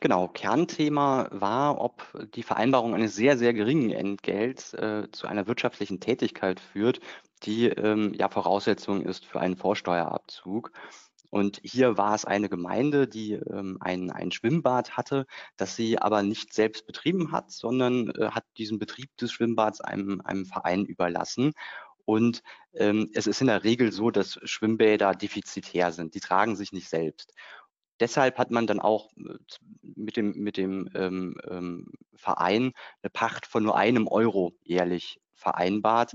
Genau, 0.00 0.28
Kernthema 0.28 1.28
war, 1.32 1.80
ob 1.80 2.04
die 2.34 2.44
Vereinbarung 2.44 2.94
eines 2.94 3.16
sehr, 3.16 3.36
sehr 3.36 3.52
geringen 3.52 3.90
Entgelts 3.90 4.72
äh, 4.74 5.08
zu 5.10 5.26
einer 5.26 5.48
wirtschaftlichen 5.48 5.98
Tätigkeit 5.98 6.60
führt, 6.60 7.00
die 7.42 7.66
ähm, 7.66 8.14
ja 8.14 8.28
Voraussetzung 8.28 9.02
ist 9.02 9.26
für 9.26 9.40
einen 9.40 9.56
Vorsteuerabzug. 9.56 10.70
Und 11.30 11.60
hier 11.64 11.98
war 11.98 12.14
es 12.14 12.24
eine 12.24 12.48
Gemeinde, 12.48 13.08
die 13.08 13.32
ähm, 13.32 13.78
ein, 13.80 14.10
ein 14.12 14.30
Schwimmbad 14.30 14.96
hatte, 14.96 15.26
das 15.56 15.74
sie 15.74 15.98
aber 15.98 16.22
nicht 16.22 16.54
selbst 16.54 16.86
betrieben 16.86 17.32
hat, 17.32 17.50
sondern 17.50 18.10
äh, 18.10 18.30
hat 18.30 18.44
diesen 18.56 18.78
Betrieb 18.78 19.16
des 19.16 19.32
Schwimmbads 19.32 19.80
einem, 19.80 20.20
einem 20.24 20.46
Verein 20.46 20.84
überlassen. 20.86 21.52
Und 22.04 22.42
ähm, 22.72 23.10
es 23.14 23.26
ist 23.26 23.40
in 23.42 23.48
der 23.48 23.64
Regel 23.64 23.92
so, 23.92 24.10
dass 24.10 24.38
Schwimmbäder 24.44 25.12
defizitär 25.12 25.92
sind. 25.92 26.14
Die 26.14 26.20
tragen 26.20 26.56
sich 26.56 26.72
nicht 26.72 26.88
selbst. 26.88 27.34
Deshalb 28.00 28.38
hat 28.38 28.50
man 28.50 28.66
dann 28.66 28.80
auch 28.80 29.10
äh, 29.16 29.38
mit 29.82 30.16
dem, 30.16 30.32
mit 30.32 30.56
dem 30.56 30.88
ähm, 30.94 31.36
ähm, 31.48 31.92
Verein 32.14 32.72
eine 33.02 33.10
Pacht 33.10 33.46
von 33.46 33.62
nur 33.62 33.76
einem 33.76 34.06
Euro 34.06 34.54
jährlich 34.62 35.20
vereinbart 35.34 36.12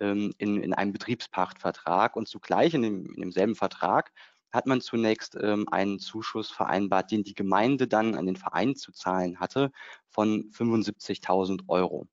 ähm, 0.00 0.32
in, 0.38 0.62
in 0.62 0.74
einem 0.74 0.92
Betriebspachtvertrag. 0.92 2.16
Und 2.16 2.28
zugleich 2.28 2.74
in, 2.74 2.82
dem, 2.82 3.14
in 3.14 3.20
demselben 3.22 3.54
Vertrag 3.54 4.12
hat 4.50 4.66
man 4.66 4.80
zunächst 4.80 5.36
ähm, 5.40 5.66
einen 5.70 5.98
Zuschuss 5.98 6.50
vereinbart, 6.50 7.10
den 7.10 7.24
die 7.24 7.34
Gemeinde 7.34 7.86
dann 7.86 8.14
an 8.14 8.26
den 8.26 8.36
Verein 8.36 8.76
zu 8.76 8.92
zahlen 8.92 9.40
hatte, 9.40 9.70
von 10.08 10.50
75.000 10.52 11.68
Euro. 11.68 12.06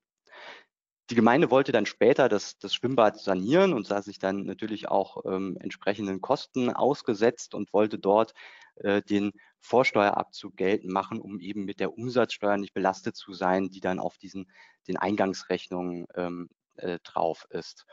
Die 1.08 1.14
Gemeinde 1.14 1.50
wollte 1.50 1.70
dann 1.70 1.86
später 1.86 2.28
das, 2.28 2.58
das 2.58 2.74
Schwimmbad 2.74 3.18
sanieren 3.20 3.72
und 3.72 3.86
sah 3.86 4.02
sich 4.02 4.18
dann 4.18 4.44
natürlich 4.44 4.88
auch 4.88 5.24
ähm, 5.24 5.56
entsprechenden 5.60 6.20
Kosten 6.20 6.68
ausgesetzt 6.70 7.54
und 7.54 7.72
wollte 7.72 7.98
dort 7.98 8.34
äh, 8.76 9.02
den 9.02 9.32
Vorsteuerabzug 9.60 10.56
geltend 10.56 10.92
machen, 10.92 11.20
um 11.20 11.40
eben 11.40 11.64
mit 11.64 11.80
der 11.80 11.96
Umsatzsteuer 11.96 12.56
nicht 12.56 12.74
belastet 12.74 13.16
zu 13.16 13.32
sein, 13.32 13.70
die 13.70 13.80
dann 13.80 13.98
auf 13.98 14.16
diesen 14.18 14.50
den 14.86 14.96
Eingangsrechnungen 14.96 16.06
ähm, 16.14 16.48
äh, 16.76 16.98
drauf 17.02 17.46
ist. 17.50 17.86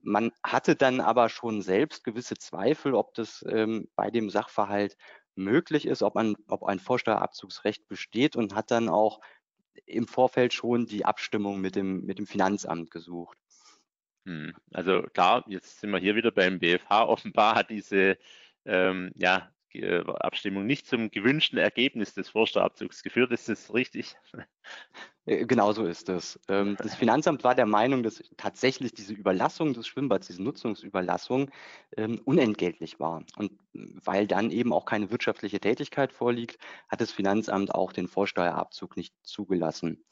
Man 0.00 0.32
hatte 0.42 0.76
dann 0.76 1.00
aber 1.00 1.28
schon 1.28 1.62
selbst 1.62 2.04
gewisse 2.04 2.34
Zweifel, 2.34 2.94
ob 2.94 3.14
das 3.14 3.44
ähm, 3.48 3.88
bei 3.96 4.10
dem 4.10 4.28
Sachverhalt 4.28 4.96
möglich 5.34 5.86
ist, 5.86 6.02
ob, 6.02 6.14
man, 6.14 6.36
ob 6.48 6.64
ein 6.64 6.78
Vorsteuerabzugsrecht 6.78 7.88
besteht 7.88 8.36
und 8.36 8.54
hat 8.54 8.70
dann 8.70 8.88
auch 8.88 9.20
im 9.86 10.06
Vorfeld 10.06 10.52
schon 10.52 10.86
die 10.86 11.04
Abstimmung 11.04 11.60
mit 11.60 11.74
dem, 11.74 12.04
mit 12.04 12.18
dem 12.18 12.26
Finanzamt 12.26 12.90
gesucht. 12.90 13.38
Hm, 14.26 14.54
also 14.72 15.02
klar, 15.02 15.44
jetzt 15.48 15.80
sind 15.80 15.90
wir 15.90 15.98
hier 15.98 16.16
wieder 16.16 16.30
beim 16.30 16.58
BFH. 16.58 17.04
Offenbar 17.06 17.54
hat 17.56 17.70
diese 17.70 18.18
ähm, 18.64 19.12
ja, 19.14 19.53
Abstimmung 19.82 20.66
nicht 20.66 20.86
zum 20.86 21.10
gewünschten 21.10 21.58
Ergebnis 21.58 22.14
des 22.14 22.28
Vorsteuerabzugs 22.28 23.02
geführt. 23.02 23.32
Ist 23.32 23.48
das 23.48 23.72
richtig? 23.74 24.16
Äh, 25.26 25.46
genau 25.46 25.72
so 25.72 25.84
ist 25.84 26.08
es. 26.08 26.38
Ähm, 26.48 26.76
das 26.78 26.94
Finanzamt 26.94 27.44
war 27.44 27.54
der 27.54 27.66
Meinung, 27.66 28.02
dass 28.02 28.22
tatsächlich 28.36 28.92
diese 28.92 29.14
Überlassung 29.14 29.72
des 29.72 29.86
Schwimmbads, 29.86 30.26
diese 30.26 30.42
Nutzungsüberlassung 30.42 31.50
ähm, 31.96 32.20
unentgeltlich 32.24 33.00
war. 33.00 33.24
Und 33.36 33.52
weil 33.72 34.26
dann 34.26 34.50
eben 34.50 34.72
auch 34.72 34.84
keine 34.84 35.10
wirtschaftliche 35.10 35.60
Tätigkeit 35.60 36.12
vorliegt, 36.12 36.58
hat 36.88 37.00
das 37.00 37.10
Finanzamt 37.10 37.74
auch 37.74 37.92
den 37.92 38.08
Vorsteuerabzug 38.08 38.96
nicht 38.96 39.14
zugelassen. 39.22 40.04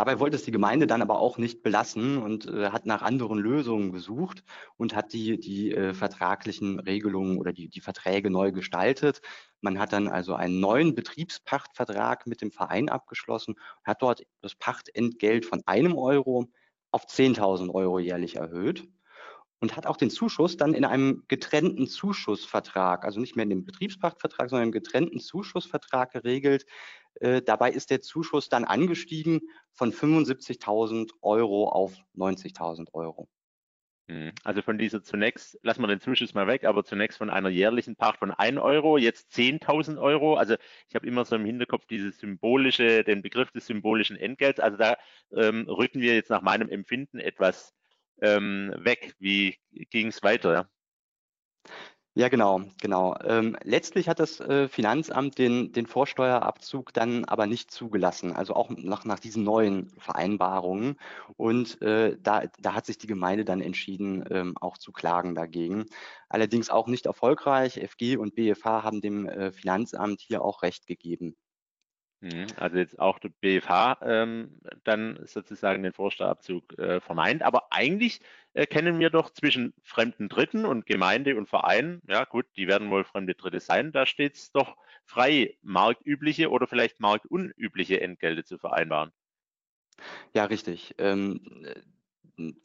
Dabei 0.00 0.18
wollte 0.18 0.36
es 0.36 0.44
die 0.44 0.50
Gemeinde 0.50 0.86
dann 0.86 1.02
aber 1.02 1.18
auch 1.18 1.36
nicht 1.36 1.62
belassen 1.62 2.16
und 2.16 2.46
äh, 2.46 2.70
hat 2.70 2.86
nach 2.86 3.02
anderen 3.02 3.36
Lösungen 3.36 3.92
gesucht 3.92 4.42
und 4.78 4.96
hat 4.96 5.12
die, 5.12 5.38
die 5.38 5.72
äh, 5.72 5.92
vertraglichen 5.92 6.80
Regelungen 6.80 7.36
oder 7.36 7.52
die, 7.52 7.68
die 7.68 7.82
Verträge 7.82 8.30
neu 8.30 8.50
gestaltet. 8.50 9.20
Man 9.60 9.78
hat 9.78 9.92
dann 9.92 10.08
also 10.08 10.32
einen 10.34 10.58
neuen 10.58 10.94
Betriebspachtvertrag 10.94 12.26
mit 12.26 12.40
dem 12.40 12.50
Verein 12.50 12.88
abgeschlossen, 12.88 13.56
hat 13.84 14.00
dort 14.00 14.22
das 14.40 14.54
Pachtentgelt 14.54 15.44
von 15.44 15.60
einem 15.66 15.98
Euro 15.98 16.46
auf 16.92 17.04
10.000 17.04 17.68
Euro 17.68 17.98
jährlich 17.98 18.36
erhöht 18.36 18.88
und 19.60 19.76
hat 19.76 19.86
auch 19.86 19.96
den 19.96 20.10
Zuschuss 20.10 20.56
dann 20.56 20.74
in 20.74 20.84
einem 20.84 21.24
getrennten 21.28 21.86
Zuschussvertrag, 21.86 23.04
also 23.04 23.20
nicht 23.20 23.36
mehr 23.36 23.44
in 23.44 23.50
dem 23.50 23.64
Betriebspachtvertrag, 23.64 24.48
sondern 24.48 24.68
im 24.68 24.72
getrennten 24.72 25.20
Zuschussvertrag 25.20 26.12
geregelt. 26.12 26.64
Äh, 27.14 27.42
dabei 27.42 27.70
ist 27.70 27.90
der 27.90 28.00
Zuschuss 28.00 28.48
dann 28.48 28.64
angestiegen 28.64 29.40
von 29.72 29.92
75.000 29.92 31.10
Euro 31.20 31.68
auf 31.68 31.94
90.000 32.16 32.88
Euro. 32.94 33.28
Hm, 34.08 34.32
also 34.44 34.62
von 34.62 34.78
dieser 34.78 35.02
zunächst, 35.02 35.58
lassen 35.62 35.82
wir 35.82 35.88
den 35.88 36.00
Zuschuss 36.00 36.32
mal 36.32 36.46
weg, 36.46 36.64
aber 36.64 36.82
zunächst 36.82 37.18
von 37.18 37.28
einer 37.28 37.50
jährlichen 37.50 37.96
Pacht 37.96 38.18
von 38.18 38.30
1 38.30 38.58
Euro, 38.58 38.96
jetzt 38.96 39.32
10.000 39.34 40.00
Euro. 40.00 40.36
Also 40.36 40.56
ich 40.88 40.94
habe 40.94 41.06
immer 41.06 41.26
so 41.26 41.36
im 41.36 41.44
Hinterkopf 41.44 41.84
diese 41.86 42.12
symbolische, 42.12 43.04
den 43.04 43.20
Begriff 43.20 43.50
des 43.52 43.66
symbolischen 43.66 44.16
Entgelts. 44.16 44.58
Also 44.58 44.78
da 44.78 44.96
ähm, 45.32 45.68
rücken 45.68 46.00
wir 46.00 46.14
jetzt 46.14 46.30
nach 46.30 46.42
meinem 46.42 46.70
Empfinden 46.70 47.18
etwas 47.20 47.74
ähm, 48.22 48.74
weg. 48.78 49.14
Wie 49.18 49.56
ging 49.90 50.08
es 50.08 50.22
weiter? 50.22 50.68
Ja, 52.14 52.28
genau, 52.28 52.62
genau. 52.80 53.14
Ähm, 53.22 53.56
letztlich 53.62 54.08
hat 54.08 54.18
das 54.18 54.40
äh, 54.40 54.68
Finanzamt 54.68 55.38
den, 55.38 55.72
den 55.72 55.86
Vorsteuerabzug 55.86 56.92
dann 56.92 57.24
aber 57.24 57.46
nicht 57.46 57.70
zugelassen, 57.70 58.32
also 58.32 58.54
auch 58.54 58.68
nach, 58.68 59.04
nach 59.04 59.20
diesen 59.20 59.44
neuen 59.44 59.90
Vereinbarungen. 59.96 60.96
Und 61.36 61.80
äh, 61.82 62.16
da, 62.20 62.42
da 62.58 62.74
hat 62.74 62.86
sich 62.86 62.98
die 62.98 63.06
Gemeinde 63.06 63.44
dann 63.44 63.60
entschieden, 63.60 64.24
ähm, 64.28 64.56
auch 64.60 64.76
zu 64.76 64.90
klagen 64.90 65.36
dagegen. 65.36 65.86
Allerdings 66.28 66.68
auch 66.68 66.88
nicht 66.88 67.06
erfolgreich. 67.06 67.78
FG 67.78 68.16
und 68.16 68.34
BFH 68.34 68.82
haben 68.82 69.00
dem 69.00 69.26
äh, 69.28 69.52
Finanzamt 69.52 70.20
hier 70.20 70.42
auch 70.42 70.62
Recht 70.62 70.88
gegeben. 70.88 71.36
Mhm. 72.20 72.46
Also 72.56 72.76
jetzt 72.76 72.98
auch 72.98 73.18
der 73.18 73.30
BFH 73.30 73.98
ähm, 74.02 74.60
dann 74.84 75.18
sozusagen 75.24 75.82
den 75.82 75.92
Vorsteuerabzug 75.92 76.78
äh, 76.78 77.00
verneint. 77.00 77.42
Aber 77.42 77.72
eigentlich 77.72 78.20
äh, 78.52 78.66
kennen 78.66 78.98
wir 78.98 79.10
doch 79.10 79.30
zwischen 79.30 79.72
fremden 79.82 80.28
Dritten 80.28 80.66
und 80.66 80.84
Gemeinde 80.84 81.36
und 81.36 81.48
Verein, 81.48 82.02
ja 82.06 82.24
gut, 82.24 82.46
die 82.56 82.68
werden 82.68 82.90
wohl 82.90 83.04
fremde 83.04 83.34
Dritte 83.34 83.60
sein, 83.60 83.92
da 83.92 84.04
steht 84.06 84.36
es 84.36 84.52
doch 84.52 84.76
frei, 85.04 85.56
marktübliche 85.62 86.50
oder 86.50 86.66
vielleicht 86.66 87.00
marktunübliche 87.00 88.00
Entgelte 88.00 88.44
zu 88.44 88.58
vereinbaren. 88.58 89.12
Ja, 90.34 90.44
richtig. 90.44 90.94
Ähm, 90.98 91.40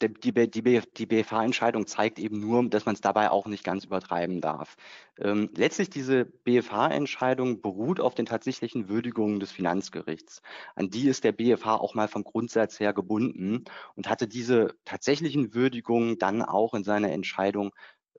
die, 0.02 0.32
die, 0.32 0.50
die, 0.50 0.82
die 0.98 1.06
BFH-Entscheidung 1.06 1.88
zeigt 1.88 2.20
eben 2.20 2.40
nur, 2.40 2.70
dass 2.70 2.86
man 2.86 2.96
es 2.96 3.02
dabei 3.02 3.30
auch 3.30 3.46
nicht 3.48 3.64
ganz 3.64 3.84
übertreiben 3.86 4.42
darf. 4.42 4.78
Ähm, 5.20 5.50
letztlich 5.56 5.90
diese 5.90 6.26
BFH-Entscheidung 6.26 7.62
beruht 7.62 8.00
auf 8.00 8.16
den 8.16 8.26
tatsächlichen 8.26 8.88
Würdigungen 8.88 9.40
des 9.40 9.52
Finanzgerichts. 9.52 10.42
An 10.76 10.90
die 10.90 11.08
ist 11.08 11.24
der 11.24 11.34
BFH 11.34 11.76
auch 11.76 11.94
mal 11.94 12.08
vom 12.08 12.24
Grundsatz 12.24 12.80
her 12.80 12.94
gebunden 12.94 13.66
und 13.96 14.10
hatte 14.10 14.28
diese 14.28 14.76
tatsächlichen 14.86 15.54
Würdigungen 15.54 16.18
dann 16.18 16.42
auch 16.42 16.74
in 16.74 16.84
seiner 16.84 17.12
Entscheidung 17.12 17.72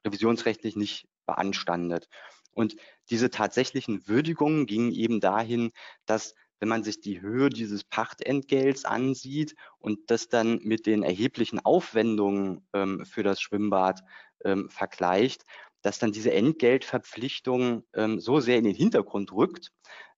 revisionsrechtlich 0.05 0.77
nicht 0.77 1.09
beanstandet. 1.27 2.09
Und 2.53 2.77
diese 3.11 3.31
tatsächlichen 3.31 4.09
Würdigungen 4.09 4.67
gingen 4.67 4.93
eben 4.93 5.21
dahin, 5.21 5.73
dass 6.07 6.35
wenn 6.61 6.69
man 6.69 6.83
sich 6.83 7.01
die 7.01 7.21
Höhe 7.21 7.51
dieses 7.51 7.85
Pachtentgelts 7.85 8.85
ansieht 8.85 9.55
und 9.79 10.11
das 10.11 10.29
dann 10.29 10.59
mit 10.63 10.87
den 10.87 11.03
erheblichen 11.03 11.61
Aufwendungen 11.65 12.67
ähm, 12.73 13.05
für 13.05 13.23
das 13.23 13.41
Schwimmbad 13.41 14.01
ähm, 14.45 14.69
vergleicht, 14.71 15.45
dass 15.83 15.99
dann 15.99 16.13
diese 16.13 16.33
Entgeltverpflichtung 16.33 17.85
ähm, 17.95 18.21
so 18.21 18.41
sehr 18.41 18.59
in 18.59 18.65
den 18.65 18.75
Hintergrund 18.75 19.33
rückt, 19.33 19.71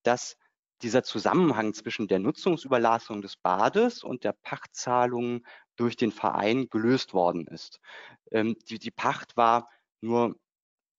dass 0.02 0.36
dieser 0.82 1.02
Zusammenhang 1.02 1.74
zwischen 1.74 2.06
der 2.06 2.20
Nutzungsüberlassung 2.20 3.20
des 3.20 3.36
Bades 3.36 4.04
und 4.04 4.24
der 4.24 4.32
Pachtzahlung 4.32 5.44
durch 5.76 5.96
den 5.96 6.12
Verein 6.12 6.68
gelöst 6.68 7.14
worden 7.14 7.46
ist. 7.46 7.80
Ähm, 8.30 8.56
die, 8.68 8.78
die 8.78 8.90
Pacht 8.90 9.36
war 9.36 9.68
nur 10.00 10.36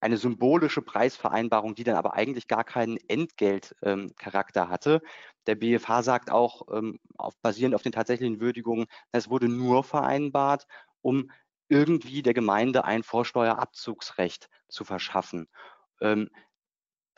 eine 0.01 0.17
symbolische 0.17 0.81
Preisvereinbarung, 0.81 1.75
die 1.75 1.83
dann 1.83 1.95
aber 1.95 2.13
eigentlich 2.13 2.47
gar 2.47 2.63
keinen 2.63 2.97
Entgeltcharakter 3.07 4.63
ähm, 4.63 4.69
hatte. 4.69 5.01
Der 5.47 5.55
BFH 5.55 6.03
sagt 6.03 6.31
auch, 6.31 6.67
ähm, 6.71 6.99
auf, 7.17 7.35
basierend 7.41 7.75
auf 7.75 7.81
den 7.81 7.91
tatsächlichen 7.91 8.39
Würdigungen, 8.39 8.87
es 9.11 9.29
wurde 9.29 9.47
nur 9.47 9.83
vereinbart, 9.83 10.67
um 11.01 11.31
irgendwie 11.69 12.21
der 12.21 12.33
Gemeinde 12.33 12.83
ein 12.83 13.03
Vorsteuerabzugsrecht 13.03 14.49
zu 14.67 14.83
verschaffen. 14.83 15.47
Ähm, 16.01 16.29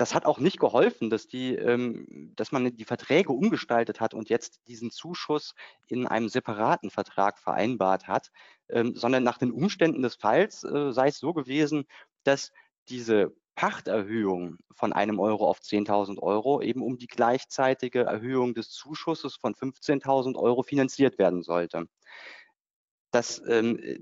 das 0.01 0.15
hat 0.15 0.25
auch 0.25 0.39
nicht 0.39 0.59
geholfen, 0.59 1.11
dass, 1.11 1.27
die, 1.27 1.53
ähm, 1.55 2.33
dass 2.35 2.51
man 2.51 2.75
die 2.75 2.85
Verträge 2.85 3.31
umgestaltet 3.31 3.99
hat 3.99 4.15
und 4.15 4.29
jetzt 4.29 4.59
diesen 4.67 4.89
Zuschuss 4.89 5.53
in 5.87 6.07
einem 6.07 6.27
separaten 6.27 6.89
Vertrag 6.89 7.37
vereinbart 7.37 8.07
hat, 8.07 8.31
ähm, 8.69 8.95
sondern 8.95 9.23
nach 9.23 9.37
den 9.37 9.51
Umständen 9.51 10.01
des 10.01 10.15
Falls 10.15 10.63
äh, 10.63 10.91
sei 10.91 11.09
es 11.09 11.19
so 11.19 11.33
gewesen, 11.33 11.85
dass 12.23 12.51
diese 12.89 13.35
Pachterhöhung 13.55 14.57
von 14.73 14.93
einem 14.93 15.19
Euro 15.19 15.47
auf 15.47 15.59
10.000 15.59 16.19
Euro 16.19 16.61
eben 16.61 16.81
um 16.81 16.97
die 16.97 17.07
gleichzeitige 17.07 18.01
Erhöhung 18.01 18.53
des 18.53 18.69
Zuschusses 18.69 19.35
von 19.35 19.53
15.000 19.53 20.35
Euro 20.35 20.63
finanziert 20.63 21.17
werden 21.19 21.43
sollte. 21.43 21.87
Dass, 23.11 23.41
ähm, 23.47 23.77
äh, 23.79 23.99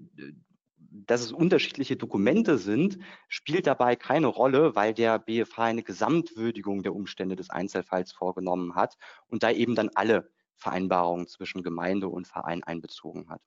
dass 0.78 1.22
es 1.22 1.32
unterschiedliche 1.32 1.98
Dokumente 1.98 2.58
sind, 2.58 3.00
spielt 3.28 3.68
dabei 3.68 3.96
keine 3.96 4.28
Rolle, 4.28 4.76
weil 4.76 4.94
der 4.94 5.20
BFH 5.20 5.64
eine 5.64 5.84
Gesamtwürdigung 5.84 6.84
der 6.84 6.96
Umstände 6.96 7.36
des 7.36 7.50
Einzelfalls 7.50 8.12
vorgenommen 8.12 8.76
hat 8.76 8.98
und 9.28 9.44
da 9.44 9.52
eben 9.52 9.76
dann 9.76 9.90
alle 9.96 10.32
Vereinbarungen 10.56 11.28
zwischen 11.28 11.64
Gemeinde 11.64 12.08
und 12.10 12.28
Verein 12.28 12.64
einbezogen 12.64 13.30
hat. 13.30 13.42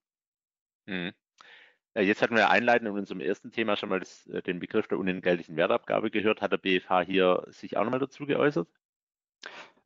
Mhm. 0.87 1.13
Jetzt 1.95 2.23
hatten 2.23 2.37
wir 2.37 2.49
einleitend 2.49 2.89
in 2.89 2.97
unserem 2.97 3.21
ersten 3.21 3.51
Thema 3.51 3.77
schon 3.77 3.91
mal 3.91 4.01
das, 4.01 4.27
äh, 4.29 4.43
den 4.43 4.61
Begriff 4.61 4.89
der 4.89 4.99
unentgeltlichen 4.99 5.57
Wertabgabe 5.57 6.11
gehört. 6.11 6.41
Hat 6.41 6.53
der 6.53 6.59
BFH 6.59 7.03
hier 7.03 7.45
sich 7.49 7.77
auch 7.77 7.85
nochmal 7.85 8.01
dazu 8.01 8.25
geäußert? 8.25 8.69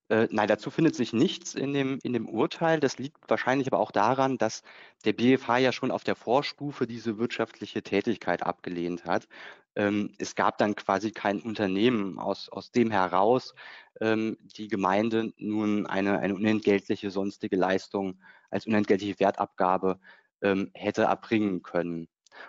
Äh, 0.08 0.28
nein, 0.30 0.46
dazu 0.46 0.70
findet 0.70 0.94
sich 0.94 1.12
nichts 1.12 1.54
in 1.54 1.72
dem, 1.72 1.98
in 2.04 2.12
dem 2.12 2.28
Urteil. 2.28 2.78
Das 2.78 2.98
liegt 2.98 3.28
wahrscheinlich 3.28 3.66
aber 3.66 3.80
auch 3.80 3.90
daran, 3.90 4.38
dass 4.38 4.62
der 5.04 5.14
BFH 5.14 5.58
ja 5.58 5.72
schon 5.72 5.90
auf 5.90 6.04
der 6.04 6.14
Vorstufe 6.14 6.86
diese 6.86 7.18
wirtschaftliche 7.18 7.82
Tätigkeit 7.82 8.44
abgelehnt 8.44 9.04
hat. 9.04 9.26
Ähm, 9.74 10.14
es 10.18 10.36
gab 10.36 10.58
dann 10.58 10.76
quasi 10.76 11.10
kein 11.10 11.40
Unternehmen, 11.40 12.20
aus, 12.20 12.48
aus 12.48 12.70
dem 12.70 12.92
heraus 12.92 13.54
ähm, 14.00 14.38
die 14.56 14.68
Gemeinde 14.68 15.32
nun 15.38 15.86
eine, 15.86 16.20
eine 16.20 16.36
unentgeltliche 16.36 17.10
sonstige 17.10 17.56
Leistung 17.56 18.20
als 18.50 18.66
unentgeltliche 18.66 19.18
Wertabgabe 19.18 19.98
ähm, 20.46 20.70
hätte 20.74 21.02
erbringen 21.02 21.62
können. 21.62 22.08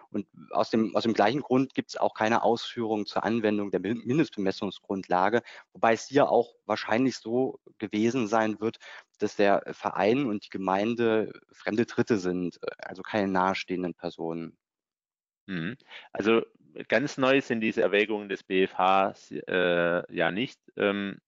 Und 0.09 0.27
aus 0.51 0.69
dem, 0.69 0.95
aus 0.95 1.03
dem 1.03 1.13
gleichen 1.13 1.41
Grund 1.41 1.73
gibt 1.73 1.89
es 1.89 1.97
auch 1.97 2.13
keine 2.13 2.43
Ausführung 2.43 3.05
zur 3.05 3.23
Anwendung 3.23 3.71
der 3.71 3.79
Mindestbemessungsgrundlage, 3.79 5.41
wobei 5.73 5.93
es 5.93 6.07
hier 6.07 6.29
auch 6.29 6.53
wahrscheinlich 6.65 7.17
so 7.17 7.59
gewesen 7.77 8.27
sein 8.27 8.59
wird, 8.59 8.77
dass 9.19 9.35
der 9.35 9.63
Verein 9.71 10.25
und 10.25 10.45
die 10.45 10.49
Gemeinde 10.49 11.31
fremde 11.51 11.85
Dritte 11.85 12.17
sind, 12.17 12.59
also 12.79 13.01
keine 13.01 13.31
nahestehenden 13.31 13.93
Personen. 13.93 14.57
Mhm. 15.47 15.77
Also 16.11 16.41
ganz 16.89 17.17
neu 17.17 17.41
sind 17.41 17.61
diese 17.61 17.81
Erwägungen 17.81 18.29
des 18.29 18.43
BFH 18.43 19.13
äh, 19.47 20.13
ja 20.13 20.31
nicht. 20.31 20.59
Ähm, 20.75 21.19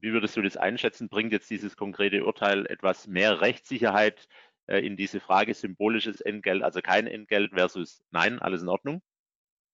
wie 0.00 0.12
würdest 0.12 0.36
du 0.36 0.42
das 0.42 0.58
einschätzen? 0.58 1.08
Bringt 1.08 1.32
jetzt 1.32 1.48
dieses 1.48 1.76
konkrete 1.76 2.24
Urteil 2.24 2.66
etwas 2.66 3.06
mehr 3.06 3.40
Rechtssicherheit 3.40 4.20
äh, 4.20 4.53
in 4.66 4.96
diese 4.96 5.20
Frage 5.20 5.54
symbolisches 5.54 6.20
Entgelt, 6.20 6.62
also 6.62 6.80
kein 6.80 7.06
Entgelt 7.06 7.52
versus 7.54 8.02
nein, 8.10 8.38
alles 8.40 8.62
in 8.62 8.68
Ordnung? 8.68 9.02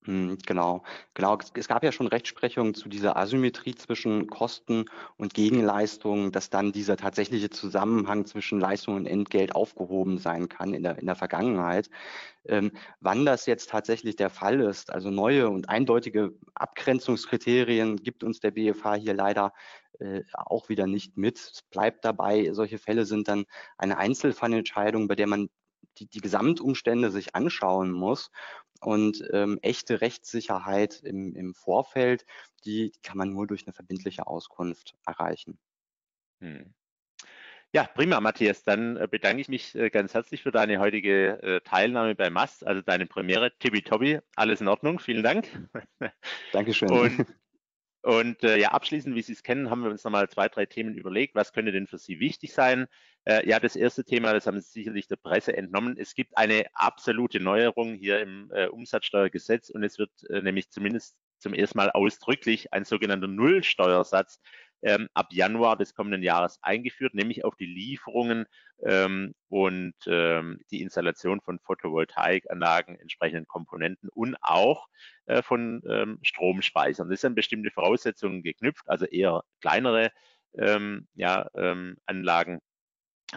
Hm, 0.07 0.39
genau, 0.47 0.83
genau. 1.13 1.37
Es 1.55 1.69
gab 1.69 1.85
ja 1.85 1.93
schon 1.93 2.07
Rechtsprechung 2.07 2.73
zu 2.73 2.89
dieser 2.89 3.19
Asymmetrie 3.19 3.75
zwischen 3.75 4.29
Kosten 4.29 4.87
und 5.19 5.35
Gegenleistungen, 5.35 6.33
dass 6.33 6.49
dann 6.49 6.73
dieser 6.73 6.97
tatsächliche 6.97 7.51
Zusammenhang 7.51 8.25
zwischen 8.25 8.59
Leistung 8.59 8.97
und 8.97 9.05
Entgelt 9.07 9.55
aufgehoben 9.55 10.17
sein 10.17 10.49
kann 10.49 10.73
in 10.73 10.85
der, 10.85 10.99
in 10.99 11.05
der 11.05 11.17
Vergangenheit. 11.17 11.91
Ähm, 12.47 12.73
wann 13.01 13.27
das 13.27 13.47
jetzt 13.47 13.71
tatsächlich 13.71 14.17
der 14.17 14.31
Fall 14.31 14.61
ist, 14.61 14.91
also 14.93 15.11
neue 15.11 15.51
und 15.51 15.69
eindeutige 15.71 16.33
Abgrenzungskriterien 16.55 17.97
gibt 17.97 18.25
uns 18.25 18.41
der 18.41 18.53
BFH 18.53 18.97
hier 18.97 19.15
leider 19.15 19.53
äh, 19.99 20.23
auch 20.35 20.69
wieder 20.71 20.87
nicht 20.87 21.17
mit. 21.17 21.39
Es 21.39 21.63
bleibt 21.71 22.05
dabei, 22.05 22.53
solche 22.53 22.79
Fälle 22.79 23.05
sind 23.07 23.29
dann 23.29 23.45
eine 23.79 23.99
Einzelfallentscheidung, 23.99 25.09
bei 25.09 25.15
der 25.15 25.27
man 25.27 25.49
die, 25.99 26.07
die 26.07 26.21
Gesamtumstände 26.21 27.11
sich 27.11 27.35
anschauen 27.35 27.91
muss. 27.91 28.31
Und 28.81 29.23
ähm, 29.33 29.59
echte 29.61 30.01
Rechtssicherheit 30.01 31.01
im, 31.03 31.35
im 31.35 31.55
Vorfeld, 31.55 32.25
die, 32.65 32.93
kann 33.03 33.19
man 33.19 33.31
nur 33.31 33.47
durch 33.47 33.67
eine 33.67 33.75
verbindliche 33.75 34.27
Auskunft 34.27 34.95
erreichen. 35.05 35.59
Hm. 36.41 36.73
Ja, 37.73 37.85
prima, 37.85 38.21
Matthias. 38.21 38.65
Dann 38.65 38.97
äh, 38.97 39.07
bedanke 39.09 39.41
ich 39.41 39.49
mich 39.49 39.75
äh, 39.77 39.91
ganz 39.91 40.15
herzlich 40.15 40.43
für 40.43 40.51
deine 40.51 40.81
heutige 40.81 41.41
äh, 41.43 41.61
Teilnahme 41.61 42.17
bei 42.17 42.29
MAST, 42.29 42.67
also 42.67 42.81
deine 42.83 43.07
Premiere. 43.07 43.53
Tibi 43.59 44.19
alles 44.35 44.61
in 44.61 44.69
Ordnung. 44.69 44.99
Vielen 44.99 45.23
Dank. 45.23 45.47
Dankeschön. 46.53 46.91
Und 46.91 47.27
und 48.03 48.43
äh, 48.43 48.59
ja, 48.59 48.71
abschließend, 48.71 49.15
wie 49.15 49.23
Sie 49.23 49.33
es 49.33 49.43
kennen, 49.43 49.71
haben 49.71 49.83
wir 49.83 49.91
uns 49.91 50.05
nochmal 50.05 50.29
zwei, 50.29 50.49
drei 50.49 50.67
Themen 50.67 50.95
überlegt. 50.97 51.35
Was 51.35 51.53
könnte 51.53 51.73
denn 51.73 51.87
für 51.87 51.99
Sie 51.99 52.19
wichtig 52.19 52.55
sein? 52.55 52.87
Äh, 53.25 53.47
ja, 53.47 53.61
das 53.61 53.77
erste 53.77 54.05
Thema, 54.05 54.33
das 54.33 54.47
haben 54.47 54.61
Sie 54.61 54.71
sicherlich 54.71 55.07
der 55.07 55.17
Presse 55.17 55.55
entnommen. 55.55 55.97
Es 55.99 56.15
gibt 56.15 56.37
eine 56.39 56.65
absolute 56.73 57.41
Neuerung 57.41 57.95
hier 57.95 58.21
im 58.21 58.51
äh, 58.55 58.69
Umsatzsteuergesetz 58.69 59.69
und 59.69 59.83
es 59.85 59.99
wird 59.99 60.11
äh, 60.31 60.41
nämlich 60.41 60.71
zumindest 60.71 61.17
zum 61.39 61.53
ersten 61.53 61.79
Mal 61.79 61.91
ausdrücklich 61.91 62.73
ein 62.73 62.85
sogenannter 62.85 63.29
Nullsteuersatz 63.29 64.41
ähm, 64.83 65.09
ab 65.15 65.29
Januar 65.31 65.77
des 65.77 65.95
kommenden 65.95 66.23
Jahres 66.23 66.59
eingeführt, 66.63 67.15
nämlich 67.15 67.45
auf 67.45 67.55
die 67.57 67.67
Lieferungen 67.67 68.47
ähm, 68.83 69.35
und 69.49 69.95
ähm, 70.07 70.61
die 70.71 70.83
Installation 70.83 71.41
von 71.41 71.59
Photovoltaikanlagen, 71.59 72.99
entsprechenden 72.99 73.47
Komponenten 73.47 74.09
und 74.09 74.37
auch 74.41 74.89
äh, 75.27 75.43
von 75.43 75.83
ähm, 75.89 76.19
Stromspeichern. 76.23 77.11
Das 77.11 77.21
sind 77.21 77.35
bestimmte 77.35 77.71
Voraussetzungen 77.71 78.43
geknüpft, 78.43 78.85
also 78.87 79.05
eher 79.07 79.43
kleinere 79.61 80.11
ähm, 80.55 81.09
ja, 81.15 81.49
ähm, 81.55 81.97
Anlagen. 82.07 82.61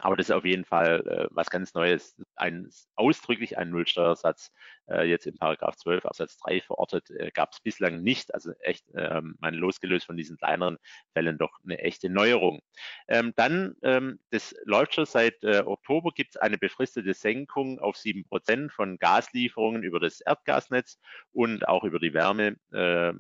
Aber 0.02 0.16
das 0.16 0.30
ist 0.30 0.36
auf 0.36 0.46
jeden 0.46 0.66
Fall 0.66 1.06
äh, 1.08 1.28
was 1.32 1.50
ganz 1.50 1.74
Neues, 1.76 2.16
ein, 2.36 2.68
ausdrücklich 2.96 3.58
ein 3.58 3.70
Nullsteuersatz 3.70 4.52
äh, 4.90 5.04
jetzt 5.04 5.28
in 5.28 5.38
Paragraph 5.38 5.76
12 5.78 6.06
Absatz 6.06 6.38
3 6.38 6.62
verortet, 6.62 7.10
äh, 7.12 7.32
gab 7.32 7.52
es 7.52 7.60
bislang 7.60 8.02
nicht. 8.02 8.34
Also 8.34 8.52
echt, 8.62 8.86
ähm, 8.96 9.36
man 9.40 9.54
losgelöst 9.54 10.06
von 10.06 10.18
diesen 10.18 10.38
kleineren 10.38 10.78
Fällen 11.14 11.38
doch 11.38 11.60
eine 11.64 11.80
echte 11.80 12.10
Neuerung. 12.10 12.62
Ähm, 13.08 13.34
dann, 13.36 13.76
ähm, 13.84 14.20
das 14.32 14.56
läuft 14.66 14.96
schon 14.96 15.06
seit 15.06 15.44
äh, 15.44 15.64
Oktober, 15.66 16.12
gibt 16.16 16.36
es 16.36 16.42
eine 16.42 16.58
befristete 16.58 17.14
Senkung 17.14 17.80
auf 17.80 17.98
7 17.98 18.26
Prozent 18.26 18.72
von 18.72 18.98
Gaslieferungen 18.98 19.84
über 19.84 20.00
das 20.00 20.22
Erdgasnetz 20.22 21.00
und 21.32 21.68
auch 21.68 21.84
über 21.84 22.00
die 22.00 22.14
Wärme 22.14 22.58
äh, 22.74 23.10
äh, 23.10 23.14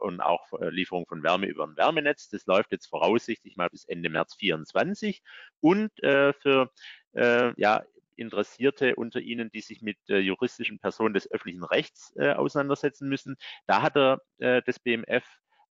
und 0.00 0.20
auch 0.20 0.52
äh, 0.60 0.70
Lieferung 0.70 1.06
von 1.06 1.22
Wärme 1.22 1.46
über 1.46 1.64
ein 1.64 1.76
Wärmenetz. 1.76 2.28
Das 2.28 2.46
läuft 2.46 2.72
jetzt 2.72 2.86
voraussichtlich 2.86 3.56
mal 3.56 3.68
bis 3.68 3.84
Ende 3.84 4.08
März 4.08 4.32
2024 4.32 5.22
und 5.60 6.02
äh, 6.02 6.32
für 6.34 6.70
äh, 7.14 7.52
ja, 7.60 7.82
Interessierte 8.16 8.96
unter 8.96 9.20
Ihnen, 9.20 9.50
die 9.50 9.60
sich 9.60 9.82
mit 9.82 9.98
äh, 10.08 10.18
juristischen 10.18 10.78
Personen 10.78 11.14
des 11.14 11.30
öffentlichen 11.30 11.64
Rechts 11.64 12.12
äh, 12.16 12.32
auseinandersetzen 12.32 13.08
müssen. 13.08 13.36
Da 13.66 13.82
hat 13.82 13.96
er 13.96 14.20
äh, 14.38 14.62
das 14.64 14.78
BMF 14.78 15.24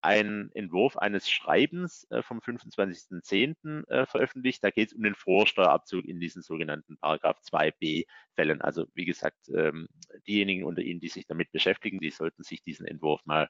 einen 0.00 0.52
Entwurf 0.52 0.96
eines 0.96 1.28
Schreibens 1.28 2.06
äh, 2.10 2.22
vom 2.22 2.38
25.10. 2.38 3.88
Äh, 3.88 4.06
veröffentlicht. 4.06 4.62
Da 4.62 4.70
geht 4.70 4.88
es 4.88 4.94
um 4.94 5.02
den 5.02 5.14
Vorsteuerabzug 5.14 6.04
in 6.04 6.20
diesen 6.20 6.42
sogenannten 6.42 6.98
Paragraph 6.98 7.38
2b 7.40 8.06
Fällen. 8.34 8.60
Also 8.60 8.86
wie 8.94 9.04
gesagt, 9.04 9.48
ähm, 9.48 9.88
diejenigen 10.26 10.64
unter 10.64 10.82
Ihnen, 10.82 11.00
die 11.00 11.08
sich 11.08 11.26
damit 11.26 11.50
beschäftigen, 11.50 11.98
die 11.98 12.10
sollten 12.10 12.44
sich 12.44 12.62
diesen 12.62 12.86
Entwurf 12.86 13.24
mal, 13.24 13.48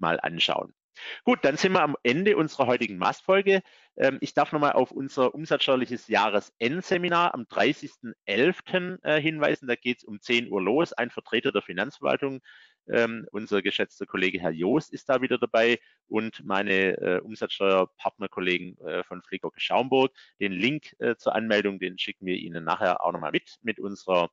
mal 0.00 0.20
anschauen. 0.20 0.74
Gut, 1.24 1.44
dann 1.44 1.56
sind 1.56 1.72
wir 1.72 1.82
am 1.82 1.96
Ende 2.02 2.36
unserer 2.36 2.66
heutigen 2.66 2.98
Mastfolge. 2.98 3.62
Ähm, 3.96 4.18
ich 4.20 4.34
darf 4.34 4.52
nochmal 4.52 4.72
auf 4.72 4.90
unser 4.90 5.34
umsatzsteuerliches 5.34 6.08
Jahresendseminar 6.08 7.34
am 7.34 7.42
30.11. 7.42 8.98
Äh, 9.02 9.20
hinweisen. 9.20 9.68
Da 9.68 9.76
geht 9.76 9.98
es 9.98 10.04
um 10.04 10.20
10 10.20 10.50
Uhr 10.50 10.62
los. 10.62 10.92
Ein 10.92 11.10
Vertreter 11.10 11.52
der 11.52 11.62
Finanzverwaltung, 11.62 12.40
ähm, 12.90 13.26
unser 13.32 13.62
geschätzter 13.62 14.06
Kollege 14.06 14.40
Herr 14.40 14.50
Joost 14.50 14.92
ist 14.92 15.08
da 15.08 15.20
wieder 15.20 15.38
dabei 15.38 15.78
und 16.06 16.44
meine 16.44 16.96
äh, 16.98 17.20
Umsatzsteuerpartnerkollegen 17.20 18.78
äh, 18.80 19.04
von 19.04 19.22
Flickocke 19.22 19.60
Schaumburg. 19.60 20.12
Den 20.40 20.52
Link 20.52 20.96
zur 21.18 21.34
Anmeldung, 21.34 21.78
den 21.78 21.98
schicken 21.98 22.26
wir 22.26 22.36
Ihnen 22.36 22.64
nachher 22.64 23.04
auch 23.04 23.12
nochmal 23.12 23.32
mit, 23.32 23.58
mit 23.62 23.78
unserer 23.78 24.30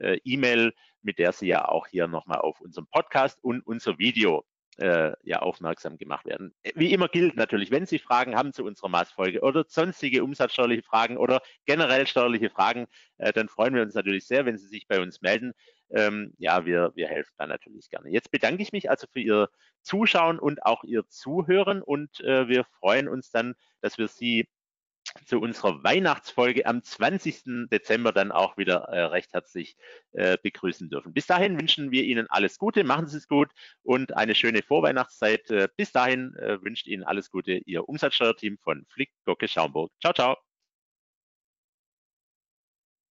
E-Mail, 0.00 0.72
mit 1.02 1.18
der 1.18 1.32
Sie 1.32 1.48
ja 1.48 1.66
auch 1.66 1.88
hier 1.88 2.06
nochmal 2.06 2.38
auf 2.38 2.60
unserem 2.60 2.86
Podcast 2.86 3.42
und 3.42 3.66
unser 3.66 3.98
Video 3.98 4.44
äh, 4.78 5.12
ja 5.22 5.40
aufmerksam 5.40 5.98
gemacht 5.98 6.24
werden. 6.26 6.54
Wie 6.74 6.92
immer 6.92 7.08
gilt 7.08 7.36
natürlich, 7.36 7.70
wenn 7.70 7.86
Sie 7.86 7.98
Fragen 7.98 8.36
haben 8.36 8.52
zu 8.52 8.64
unserer 8.64 8.88
Maßfolge 8.88 9.40
oder 9.40 9.64
sonstige 9.68 10.24
umsatzsteuerliche 10.24 10.82
Fragen 10.82 11.16
oder 11.16 11.42
generell 11.66 12.06
steuerliche 12.06 12.50
Fragen, 12.50 12.86
äh, 13.18 13.32
dann 13.32 13.48
freuen 13.48 13.74
wir 13.74 13.82
uns 13.82 13.94
natürlich 13.94 14.26
sehr, 14.26 14.46
wenn 14.46 14.56
Sie 14.56 14.68
sich 14.68 14.86
bei 14.86 15.00
uns 15.00 15.20
melden. 15.20 15.52
Ähm, 15.90 16.34
ja, 16.38 16.64
wir, 16.66 16.92
wir 16.94 17.08
helfen 17.08 17.32
da 17.38 17.46
natürlich 17.46 17.90
gerne. 17.90 18.10
Jetzt 18.10 18.30
bedanke 18.30 18.62
ich 18.62 18.72
mich 18.72 18.90
also 18.90 19.06
für 19.12 19.20
Ihr 19.20 19.48
Zuschauen 19.82 20.38
und 20.38 20.64
auch 20.64 20.84
Ihr 20.84 21.08
Zuhören 21.08 21.82
und 21.82 22.20
äh, 22.20 22.48
wir 22.48 22.64
freuen 22.64 23.08
uns 23.08 23.30
dann, 23.30 23.54
dass 23.80 23.98
wir 23.98 24.08
Sie 24.08 24.48
zu 25.26 25.40
unserer 25.40 25.82
Weihnachtsfolge 25.82 26.66
am 26.66 26.82
20. 26.82 27.68
Dezember 27.70 28.12
dann 28.12 28.32
auch 28.32 28.56
wieder 28.56 28.84
äh, 28.88 29.04
recht 29.04 29.32
herzlich 29.32 29.76
äh, 30.12 30.36
begrüßen 30.42 30.88
dürfen. 30.88 31.12
Bis 31.12 31.26
dahin 31.26 31.58
wünschen 31.58 31.90
wir 31.90 32.04
Ihnen 32.04 32.26
alles 32.28 32.58
Gute, 32.58 32.84
machen 32.84 33.06
Sie 33.06 33.16
es 33.16 33.28
gut 33.28 33.50
und 33.82 34.16
eine 34.16 34.34
schöne 34.34 34.62
Vorweihnachtszeit. 34.62 35.50
Äh, 35.50 35.68
bis 35.76 35.92
dahin 35.92 36.34
äh, 36.36 36.62
wünscht 36.62 36.86
Ihnen 36.86 37.04
alles 37.04 37.30
Gute 37.30 37.60
Ihr 37.64 37.88
Umsatzsteuerteam 37.88 38.58
von 38.58 38.86
Flick 38.88 39.10
Gocke 39.24 39.48
Schaumburg. 39.48 39.92
Ciao, 40.00 40.12
ciao. 40.12 40.47